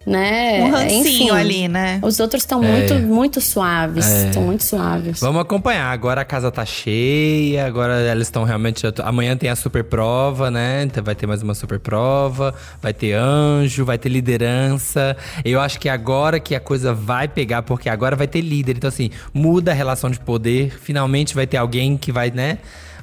né? 0.05 0.61
Um 0.63 0.71
rancinho 0.71 1.01
Enfim, 1.01 1.29
ali, 1.29 1.67
né? 1.67 1.99
Os 2.01 2.19
outros 2.19 2.41
estão 2.43 2.63
É. 2.63 2.67
muito, 2.67 2.93
muito 3.05 3.41
suaves. 3.41 4.05
É. 4.07 4.27
Estão 4.27 4.43
muito 4.43 4.63
suaves. 4.63 5.19
Vamos 5.19 5.41
acompanhar. 5.41 5.91
Agora 5.91 6.21
a 6.21 6.25
casa 6.25 6.49
tá 6.51 6.65
cheia, 6.65 7.65
agora 7.65 7.99
elas 8.01 8.27
estão 8.27 8.43
realmente. 8.43 8.83
Amanhã 9.03 9.35
tem 9.35 9.49
a 9.49 9.55
super 9.55 9.83
prova, 9.83 10.49
né? 10.49 10.83
Então 10.83 11.03
vai 11.03 11.15
ter 11.15 11.27
mais 11.27 11.41
uma 11.43 11.53
super 11.53 11.79
prova, 11.79 12.53
vai 12.81 12.93
ter 12.93 13.13
anjo, 13.13 13.83
vai 13.85 13.97
ter 13.97 14.09
liderança. 14.09 15.15
Eu 15.43 15.59
acho 15.59 15.79
que 15.79 15.89
agora 15.89 16.39
que 16.39 16.55
a 16.55 16.59
coisa 16.59 16.93
vai 16.93 17.27
pegar, 17.27 17.61
porque 17.63 17.89
agora 17.89 18.15
vai 18.15 18.27
ter 18.27 18.41
líder. 18.41 18.77
Então, 18.77 18.87
assim, 18.87 19.11
muda 19.33 19.71
a 19.71 19.73
relação 19.73 20.09
de 20.09 20.19
poder. 20.19 20.77
Finalmente 20.81 21.35
vai 21.35 21.45
ter 21.45 21.57
alguém 21.57 21.97
que 21.97 22.11
vai, 22.11 22.31
né? 22.31 22.57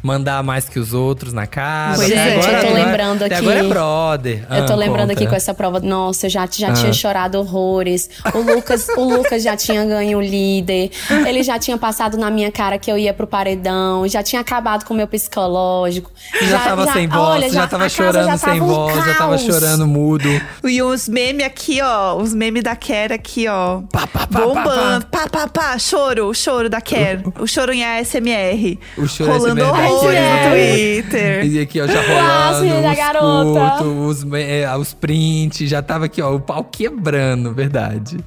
Mandar 0.07 0.41
mais 0.43 0.69
que 0.69 0.79
os 0.79 0.95
outros 0.95 1.33
na 1.33 1.47
casa. 1.49 1.97
Pois 1.97 2.13
Até 2.13 2.21
é. 2.29 2.33
agora- 2.37 2.53
eu 2.53 2.61
tô 2.61 2.67
agora- 2.69 2.85
lembrando 2.85 3.23
até 3.25 3.35
aqui. 3.35 3.45
Agora 3.45 3.59
é 3.59 3.63
brother. 3.69 4.47
Eu 4.51 4.67
tô 4.67 4.73
Ah, 4.73 4.77
lembrando 4.77 5.09
conta. 5.09 5.13
aqui 5.21 5.27
com 5.27 5.35
essa 5.35 5.53
prova. 5.53 5.81
Nossa, 5.81 6.27
eu 6.27 6.31
já, 6.31 6.49
já 6.51 6.69
Ah. 6.69 6.73
tinha 6.73 6.93
chorado 6.93 7.39
horrores. 7.39 8.09
O 8.33 8.39
Lucas, 8.39 8.87
o 8.97 9.03
Lucas 9.03 9.43
já 9.43 9.57
tinha 9.57 9.85
ganho 9.85 10.19
o 10.19 10.23
líder. 10.23 10.91
Ele 11.27 11.43
já 11.43 11.59
tinha 11.59 11.77
passado 11.77 12.17
na 12.17 12.31
minha 12.31 12.53
cara 12.53 12.79
que 12.79 12.91
eu 12.91 12.97
ia 12.97 13.13
pro 13.13 13.27
paredão. 13.27 14.07
Já 14.07 14.23
tinha 14.23 14.41
acabado 14.41 14.85
com 14.85 14.95
o 14.95 14.97
meu 14.97 15.09
psicológico. 15.09 16.11
Já, 16.43 16.59
tava 16.61 16.93
sem 16.93 17.09
voz, 17.09 17.21
olha, 17.21 17.51
já, 17.51 17.67
tava 17.67 17.85
a 17.87 17.91
casa 17.91 17.95
chorando 17.97 18.27
já 18.27 18.37
sem 18.39 18.49
tava 18.61 18.65
um 18.65 18.67
voz, 18.67 18.95
já 18.97 19.15
tava 19.15 19.31
caos. 19.31 19.43
chorando 19.43 19.87
mudo. 19.87 20.29
E 20.65 20.83
os 20.83 21.09
memes 21.09 21.45
aqui, 21.45 21.81
ó. 21.83 22.15
Os 22.17 22.33
memes 22.33 22.63
da 22.63 22.77
Ker 22.77 23.13
aqui, 23.13 23.49
ó. 23.49 23.81
Pá, 23.93 24.07
pá, 24.07 24.27
pá, 24.27 24.41
bombando. 24.41 25.07
Pá, 25.07 25.27
pá, 25.29 25.49
pá. 25.49 25.79
Choro, 25.79 26.29
o 26.29 26.35
choro 26.35 26.69
da 26.71 26.81
Ker. 26.81 27.23
o 27.41 27.47
choro 27.47 27.73
em 27.73 27.85
ASMR. 27.85 28.79
O 28.97 29.07
choro 29.07 29.33
Rolando 29.33 29.65
ASMR 29.65 29.83
da 29.83 29.96
Ker. 30.01 30.21
no 30.45 30.51
Twitter. 30.51 31.45
E 31.47 31.61
aqui, 31.61 31.81
ó, 31.81 31.87
já 31.87 32.01
rolando 32.03 32.89
os 32.89 32.97
garota. 32.97 33.85
curtos, 33.85 34.25
os, 34.25 34.33
é, 34.35 34.77
os 34.77 34.95
prints, 34.95 35.69
já 35.69 35.83
tava 35.83 36.07
aqui, 36.07 36.21
ó, 36.23 36.35
o 36.35 36.41
pau 36.41 36.65
quebrando, 36.65 37.53
verdade. 37.53 38.19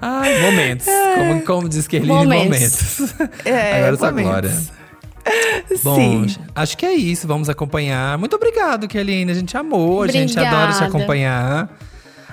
Ai, 0.00 0.40
momentos. 0.40 0.86
Como, 1.16 1.42
como 1.42 1.68
diz 1.68 1.86
Kerline, 1.86 2.12
momentos. 2.14 3.00
Momentos. 3.00 3.14
É, 3.44 3.78
Agora 3.84 3.96
só 3.96 4.06
momentos. 4.06 4.30
glória. 4.30 4.80
Bom, 5.84 5.94
Sim. 5.96 6.36
acho 6.54 6.76
que 6.78 6.86
é 6.86 6.94
isso. 6.94 7.26
Vamos 7.28 7.48
acompanhar. 7.50 8.16
Muito 8.16 8.34
obrigado, 8.34 8.88
Kerline. 8.88 9.30
A 9.30 9.34
gente 9.34 9.54
amou, 9.56 10.02
a 10.02 10.06
gente 10.08 10.38
adora 10.38 10.72
te 10.72 10.76
Obrigada. 10.76 10.86
acompanhar. 10.86 11.78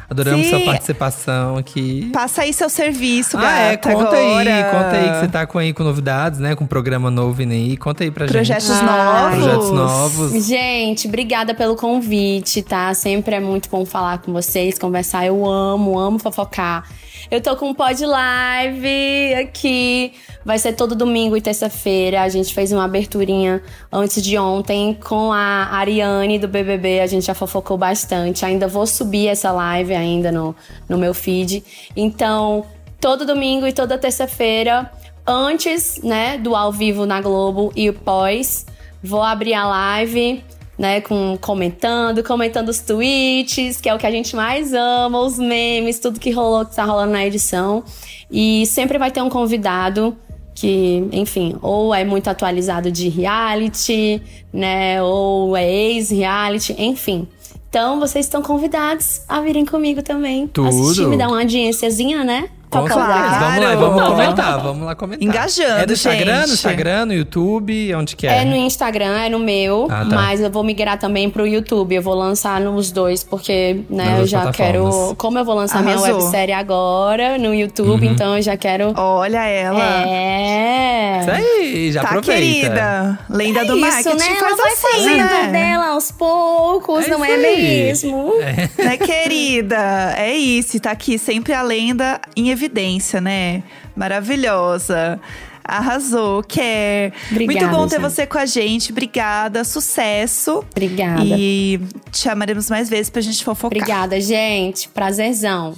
Adoramos 0.10 0.46
Sim. 0.46 0.52
sua 0.52 0.60
participação 0.62 1.58
aqui. 1.58 2.10
Passa 2.14 2.44
aí 2.44 2.54
seu 2.54 2.70
serviço, 2.70 3.36
gata. 3.36 3.50
Ah, 3.50 3.60
é, 3.60 3.78
conta 3.78 4.18
agora. 4.18 4.56
aí, 4.56 4.64
conta 4.64 4.92
aí 4.92 5.10
que 5.12 5.20
você 5.20 5.28
tá 5.28 5.46
com 5.46 5.58
aí 5.58 5.74
com 5.74 5.84
novidades, 5.84 6.40
né? 6.40 6.56
Com 6.56 6.64
um 6.64 6.68
programa 6.68 7.12
novo 7.12 7.34
vindo 7.34 7.52
aí. 7.52 7.76
Conta 7.76 8.06
aí 8.06 8.12
pra 8.12 8.26
Projetos 8.26 8.68
gente. 8.68 8.84
novos. 8.86 9.36
Projetos 9.38 9.72
novos. 9.72 10.46
Gente, 10.46 11.08
obrigada 11.10 11.54
pelo 11.54 11.76
convite, 11.76 12.62
tá? 12.62 12.94
Sempre 12.94 13.36
é 13.36 13.40
muito 13.42 13.70
bom 13.70 13.86
falar 13.86 14.20
com 14.20 14.32
vocês, 14.32 14.80
conversar. 14.80 15.26
Eu 15.26 15.46
amo, 15.46 16.00
amo 16.00 16.20
fofocar. 16.20 16.86
Eu 17.30 17.42
tô 17.42 17.56
com 17.56 17.70
um 17.70 17.74
pod 17.74 18.06
live 18.06 19.34
aqui. 19.36 20.14
Vai 20.46 20.58
ser 20.58 20.74
todo 20.74 20.96
domingo 20.96 21.36
e 21.36 21.42
terça-feira. 21.42 22.22
A 22.22 22.30
gente 22.30 22.54
fez 22.54 22.72
uma 22.72 22.86
aberturinha 22.86 23.62
antes 23.92 24.22
de 24.22 24.38
ontem 24.38 24.94
com 24.94 25.32
a 25.32 25.68
Ariane 25.72 26.40
do 26.40 26.48
BBB. 26.48 27.00
A 27.02 27.08
gente 27.08 27.26
já 27.26 27.34
fofocou 27.34 27.78
bastante. 27.78 28.46
Ainda 28.46 28.68
vou 28.68 28.88
subir 28.88 29.28
essa 29.28 29.52
live 29.52 29.94
ainda 29.94 30.32
no, 30.32 30.56
no 30.88 30.98
meu 30.98 31.14
feed. 31.14 31.64
Então, 31.96 32.66
todo 33.00 33.26
domingo 33.26 33.68
e 33.68 33.74
toda 33.74 33.98
terça-feira, 33.98 34.92
antes, 35.26 36.02
né, 36.02 36.38
do 36.38 36.56
ao 36.56 36.72
vivo 36.72 37.06
na 37.06 37.22
Globo 37.22 37.72
e 37.76 37.90
o 37.90 37.94
pós, 37.94 38.66
vou 39.04 39.22
abrir 39.22 39.54
a 39.54 39.68
live 39.68 40.44
né, 40.78 41.02
com 41.02 41.38
comentando, 41.42 42.24
comentando 42.24 42.70
os 42.70 42.80
tweets, 42.80 43.82
que 43.82 43.90
é 43.90 43.96
o 43.96 43.98
que 43.98 44.06
a 44.06 44.12
gente 44.12 44.36
mais 44.36 44.74
ama, 44.74 45.20
os 45.20 45.38
memes, 45.38 46.00
tudo 46.00 46.20
que 46.20 46.32
rolou, 46.32 46.66
que 46.66 46.76
tá 46.76 46.86
rolando 46.86 47.14
na 47.14 47.26
edição. 47.26 47.84
E 48.30 48.66
sempre 48.68 48.98
vai 48.98 49.10
ter 49.10 49.22
um 49.22 49.30
convidado 49.30 50.16
que, 50.54 51.08
enfim, 51.12 51.56
ou 51.62 51.94
é 51.94 52.04
muito 52.04 52.30
atualizado 52.30 52.92
de 52.92 53.10
reality, 53.10 54.22
né, 54.52 55.02
ou 55.02 55.56
é 55.56 55.68
ex-reality, 55.70 56.76
enfim. 56.78 57.28
Então, 57.70 58.00
vocês 58.00 58.26
estão 58.26 58.42
convidados 58.42 59.22
a 59.28 59.42
virem 59.42 59.66
comigo 59.66 60.02
também. 60.02 60.48
Tudo. 60.48 60.68
Assistir, 60.68 61.08
me 61.08 61.18
dar 61.18 61.28
uma 61.28 61.42
audiênciazinha, 61.42 62.24
né? 62.24 62.50
Com 62.70 62.80
lugar. 62.80 62.96
certeza. 62.98 63.40
Vamos 63.40 63.64
lá, 63.64 63.76
vamos 63.76 64.04
comentar, 64.08 64.60
vamos 64.62 64.86
lá 64.86 64.96
comentar. 64.96 65.28
Engajando, 65.28 65.80
É 65.82 65.86
do 65.86 65.94
Instagram, 65.94 66.36
gente. 66.40 66.48
no 66.48 66.54
Instagram, 66.54 67.06
no 67.06 67.14
YouTube, 67.14 67.96
onde 67.96 68.16
que 68.16 68.28
é? 68.28 68.42
É 68.42 68.46
no 68.46 68.56
Instagram, 68.56 69.18
é 69.22 69.30
no 69.30 69.40
meu, 69.40 69.88
Ah, 69.90 70.00
tá. 70.00 70.16
mas 70.16 70.42
eu 70.42 70.52
vou 70.52 70.64
migrar 70.64 70.98
também 71.00 71.30
pro 71.30 71.48
YouTube. 71.48 71.96
Eu 71.96 72.02
vou 72.02 72.14
lançar 72.14 72.60
nos 72.60 72.92
dois, 72.92 73.24
porque, 73.24 73.82
né, 73.90 74.10
Nas 74.12 74.20
eu 74.20 74.28
já 74.28 74.52
quero. 74.52 75.16
Como 75.18 75.38
eu 75.40 75.46
vou 75.46 75.56
lançar 75.56 75.82
minha 75.82 75.96
Arrasou. 75.96 76.16
websérie 76.22 76.54
agora 76.54 77.38
no 77.38 77.54
YouTube, 77.54 78.06
Uhum. 78.06 78.12
então 78.14 78.36
eu 78.36 78.42
já 78.42 78.58
quero. 78.58 78.94
Olha 78.98 79.46
ela. 79.46 79.84
É. 80.06 81.20
Isso 81.22 81.32
aí, 81.32 81.92
já 81.92 82.02
Tá, 82.02 82.08
aproveita. 82.10 82.40
querida. 82.42 83.20
Lenda 83.30 83.62
É 83.62 83.66
do 83.66 83.78
isso, 83.78 83.86
marketing 83.88 84.18
né? 84.18 84.36
faz 84.36 84.42
Ela 84.42 84.56
vai 84.58 84.72
assim, 84.74 84.82
fazendo 84.92 85.18
né? 85.18 85.50
dela 85.52 85.88
aos 85.90 86.12
poucos, 86.12 87.06
É 87.08 87.10
não 87.12 87.24
é 87.24 87.32
aí. 87.34 87.42
mesmo? 87.88 88.34
Né, 88.78 88.98
querida? 88.98 90.14
É 90.18 90.34
isso, 90.34 90.80
tá 90.80 90.92
aqui 90.92 91.18
sempre 91.18 91.54
a 91.54 91.62
lenda 91.62 92.20
em 92.36 92.52
evidência, 92.58 93.22
né? 93.22 93.64
Maravilhosa. 93.96 95.20
Arrasou, 95.64 96.42
quer. 96.44 97.12
Obrigada, 97.30 97.68
Muito 97.68 97.76
bom 97.78 97.88
ter 97.88 97.96
gente. 97.96 98.10
você 98.10 98.26
com 98.26 98.38
a 98.38 98.46
gente. 98.46 98.92
Obrigada, 98.92 99.64
sucesso. 99.66 100.64
Obrigada. 100.72 101.24
E 101.24 101.80
te 102.10 102.20
chamaremos 102.20 102.70
mais 102.70 102.90
vezes 102.90 103.10
pra 103.10 103.22
gente 103.22 103.44
fofocar. 103.44 103.78
Obrigada, 103.78 104.20
gente. 104.22 104.88
Prazerzão. 104.88 105.76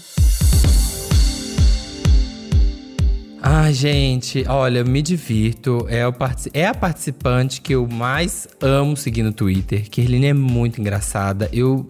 Ai, 3.42 3.74
gente, 3.74 4.46
olha, 4.48 4.84
me 4.84 5.02
divirto. 5.02 5.88
É, 5.90 6.06
o 6.06 6.14
é 6.54 6.68
a 6.68 6.74
participante 6.74 7.62
que 7.62 7.74
eu 7.74 7.88
mais 7.88 8.48
amo 8.62 8.98
seguir 8.98 9.24
no 9.24 9.32
Twitter. 9.32 9.90
Kerline 9.90 10.28
é 10.28 10.34
muito 10.34 10.80
engraçada. 10.80 11.50
Eu. 11.52 11.88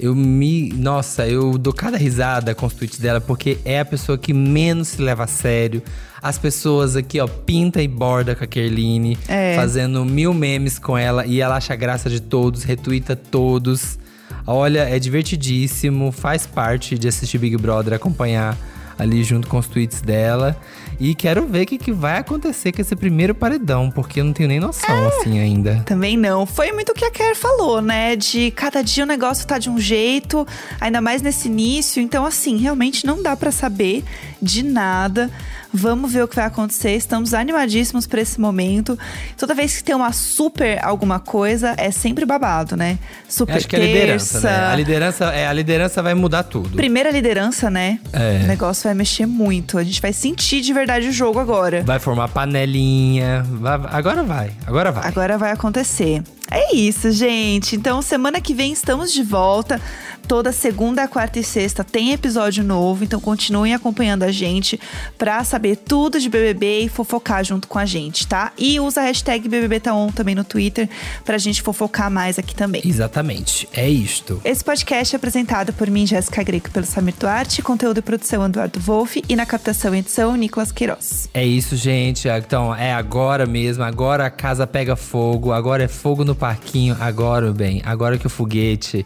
Eu 0.00 0.14
me. 0.14 0.70
Nossa, 0.72 1.26
eu 1.26 1.58
dou 1.58 1.72
cada 1.72 1.96
risada 1.96 2.54
com 2.54 2.66
os 2.66 2.72
tweets 2.74 2.98
dela, 2.98 3.20
porque 3.20 3.58
é 3.64 3.80
a 3.80 3.84
pessoa 3.84 4.16
que 4.16 4.32
menos 4.32 4.88
se 4.88 5.02
leva 5.02 5.24
a 5.24 5.26
sério. 5.26 5.82
As 6.22 6.38
pessoas 6.38 6.96
aqui, 6.96 7.18
ó, 7.20 7.26
pinta 7.26 7.82
e 7.82 7.88
borda 7.88 8.34
com 8.34 8.44
a 8.44 8.46
Kerline, 8.46 9.16
É. 9.28 9.54
fazendo 9.56 10.04
mil 10.04 10.34
memes 10.34 10.78
com 10.78 10.96
ela 10.96 11.24
e 11.26 11.40
ela 11.40 11.56
acha 11.56 11.74
graça 11.76 12.10
de 12.10 12.20
todos, 12.20 12.62
retuita 12.62 13.14
todos. 13.16 13.98
Olha, 14.46 14.80
é 14.88 14.98
divertidíssimo, 14.98 16.12
faz 16.12 16.46
parte 16.46 16.98
de 16.98 17.08
assistir 17.08 17.38
Big 17.38 17.56
Brother, 17.56 17.94
acompanhar 17.94 18.56
ali 18.98 19.24
junto 19.24 19.46
com 19.48 19.58
os 19.58 19.66
tweets 19.66 20.00
dela. 20.02 20.56
E 21.00 21.14
quero 21.14 21.46
ver 21.46 21.62
o 21.62 21.66
que, 21.66 21.78
que 21.78 21.92
vai 21.92 22.18
acontecer 22.18 22.72
com 22.72 22.82
esse 22.82 22.94
primeiro 22.94 23.34
paredão, 23.34 23.90
porque 23.90 24.20
eu 24.20 24.24
não 24.24 24.34
tenho 24.34 24.50
nem 24.50 24.60
noção 24.60 25.08
assim 25.08 25.40
ainda. 25.40 25.82
Também 25.86 26.14
não. 26.14 26.44
Foi 26.44 26.70
muito 26.72 26.92
o 26.92 26.94
que 26.94 27.06
a 27.06 27.10
Kerr 27.10 27.34
falou, 27.34 27.80
né? 27.80 28.14
De 28.14 28.50
cada 28.50 28.82
dia 28.82 29.04
o 29.04 29.06
negócio 29.06 29.46
tá 29.46 29.56
de 29.56 29.70
um 29.70 29.78
jeito, 29.78 30.46
ainda 30.78 31.00
mais 31.00 31.22
nesse 31.22 31.48
início. 31.48 32.02
Então, 32.02 32.26
assim, 32.26 32.58
realmente 32.58 33.06
não 33.06 33.22
dá 33.22 33.34
pra 33.34 33.50
saber 33.50 34.04
de 34.42 34.62
nada. 34.62 35.30
Vamos 35.72 36.12
ver 36.12 36.24
o 36.24 36.28
que 36.28 36.36
vai 36.36 36.44
acontecer. 36.46 36.90
Estamos 36.96 37.32
animadíssimos 37.32 38.06
pra 38.06 38.20
esse 38.20 38.40
momento. 38.40 38.98
Toda 39.38 39.54
vez 39.54 39.76
que 39.76 39.84
tem 39.84 39.94
uma 39.94 40.12
super 40.12 40.84
alguma 40.84 41.20
coisa, 41.20 41.74
é 41.76 41.90
sempre 41.90 42.24
babado, 42.26 42.76
né? 42.76 42.98
Super 43.28 43.56
Acho 43.56 43.68
que 43.68 43.76
é 43.76 43.78
a 43.78 43.82
liderança, 43.86 44.40
terça. 44.40 44.50
né? 44.50 44.66
A 44.66 44.76
liderança, 44.76 45.24
é, 45.26 45.46
a 45.46 45.52
liderança 45.52 46.02
vai 46.02 46.14
mudar 46.14 46.42
tudo. 46.42 46.76
Primeira 46.76 47.10
liderança, 47.10 47.70
né? 47.70 48.00
É. 48.12 48.40
O 48.44 48.46
negócio 48.48 48.84
vai 48.84 48.94
mexer 48.94 49.26
muito. 49.26 49.78
A 49.78 49.84
gente 49.84 50.00
vai 50.02 50.12
sentir 50.12 50.60
de 50.60 50.72
verdade 50.72 51.06
o 51.08 51.12
jogo 51.12 51.38
agora. 51.38 51.82
Vai 51.84 51.98
formar 52.00 52.28
panelinha. 52.28 53.44
vai- 53.48 53.80
agora 53.92 54.22
vai, 54.22 54.50
agora 54.66 54.90
vai. 54.92 55.06
Agora 55.06 55.38
vai 55.38 55.52
acontecer. 55.52 56.22
É 56.50 56.74
isso, 56.74 57.12
gente. 57.12 57.76
Então, 57.76 58.02
semana 58.02 58.40
que 58.40 58.52
vem 58.52 58.72
estamos 58.72 59.12
de 59.12 59.22
volta. 59.22 59.80
Toda 60.26 60.52
segunda, 60.52 61.08
quarta 61.08 61.38
e 61.38 61.44
sexta 61.44 61.82
tem 61.82 62.12
episódio 62.12 62.62
novo. 62.62 63.04
Então, 63.04 63.20
continuem 63.20 63.74
acompanhando 63.74 64.22
a 64.22 64.32
gente 64.32 64.78
pra 65.18 65.42
saber 65.44 65.76
tudo 65.76 66.20
de 66.20 66.28
BBB 66.28 66.82
e 66.82 66.88
fofocar 66.88 67.44
junto 67.44 67.66
com 67.66 67.78
a 67.78 67.86
gente, 67.86 68.26
tá? 68.26 68.52
E 68.56 68.78
usa 68.78 69.00
a 69.00 69.04
hashtag 69.04 69.48
BBBTaon 69.48 70.10
também 70.12 70.34
no 70.34 70.44
Twitter 70.44 70.88
pra 71.24 71.38
gente 71.38 71.62
fofocar 71.62 72.10
mais 72.10 72.38
aqui 72.38 72.54
também. 72.54 72.82
Exatamente, 72.84 73.68
é 73.72 73.88
isto. 73.88 74.40
Esse 74.44 74.64
podcast 74.64 75.14
é 75.14 75.16
apresentado 75.16 75.72
por 75.72 75.90
mim, 75.90 76.06
Jéssica 76.06 76.42
Greco, 76.42 76.68
e 76.68 76.70
pelo 76.70 76.86
Samir 76.86 77.14
Duarte, 77.18 77.62
conteúdo 77.62 77.98
e 77.98 78.02
produção 78.02 78.44
Eduardo 78.44 78.80
Wolff 78.80 79.22
e 79.28 79.36
na 79.36 79.46
captação 79.46 79.94
e 79.94 79.98
edição 79.98 80.36
Nicolas 80.36 80.72
Queiroz. 80.72 81.28
É 81.32 81.44
isso, 81.44 81.76
gente. 81.76 82.28
Então, 82.28 82.74
é 82.74 82.92
agora 82.92 83.46
mesmo. 83.46 83.84
Agora 83.84 84.26
a 84.26 84.30
casa 84.30 84.66
pega 84.66 84.96
fogo. 84.96 85.52
Agora 85.52 85.84
é 85.84 85.88
fogo 85.88 86.24
no 86.24 86.34
parquinho. 86.34 86.96
Agora, 87.00 87.52
bem. 87.52 87.82
Agora 87.84 88.18
que 88.18 88.26
o 88.26 88.30
foguete 88.30 89.04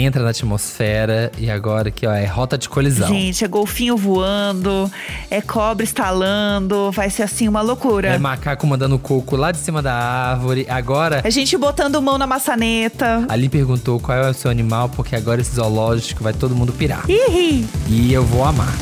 entra 0.00 0.22
na 0.22 0.30
atmosfera. 0.30 1.30
E 1.38 1.50
agora 1.50 1.90
que, 1.90 2.06
ó, 2.06 2.12
é 2.12 2.24
rota 2.26 2.56
de 2.58 2.68
colisão. 2.68 3.08
Gente, 3.08 3.44
é 3.44 3.48
golfinho 3.48 3.96
voando, 3.96 4.90
é 5.30 5.40
cobra 5.40 5.84
estalando, 5.84 6.90
vai 6.92 7.10
ser 7.10 7.22
assim 7.22 7.48
uma 7.48 7.60
loucura. 7.60 8.08
É 8.08 8.18
macaco 8.18 8.66
mandando 8.66 8.98
coco 8.98 9.36
lá 9.36 9.50
de 9.52 9.58
cima 9.58 9.82
da 9.82 9.94
árvore. 9.94 10.66
Agora, 10.68 11.20
É 11.24 11.30
gente 11.30 11.56
botando 11.56 12.00
mão 12.00 12.18
na 12.18 12.26
maçaneta. 12.26 13.24
ali 13.28 13.48
perguntou 13.48 13.98
qual 14.00 14.16
é 14.18 14.30
o 14.30 14.34
seu 14.34 14.50
animal, 14.50 14.88
porque 14.88 15.16
agora 15.16 15.40
esse 15.40 15.54
zoológico 15.54 16.22
vai 16.22 16.32
todo 16.32 16.54
mundo 16.54 16.72
pirar. 16.72 17.04
Ih! 17.08 17.66
E 17.88 18.12
eu 18.12 18.24
vou 18.24 18.44
amar. 18.44 18.72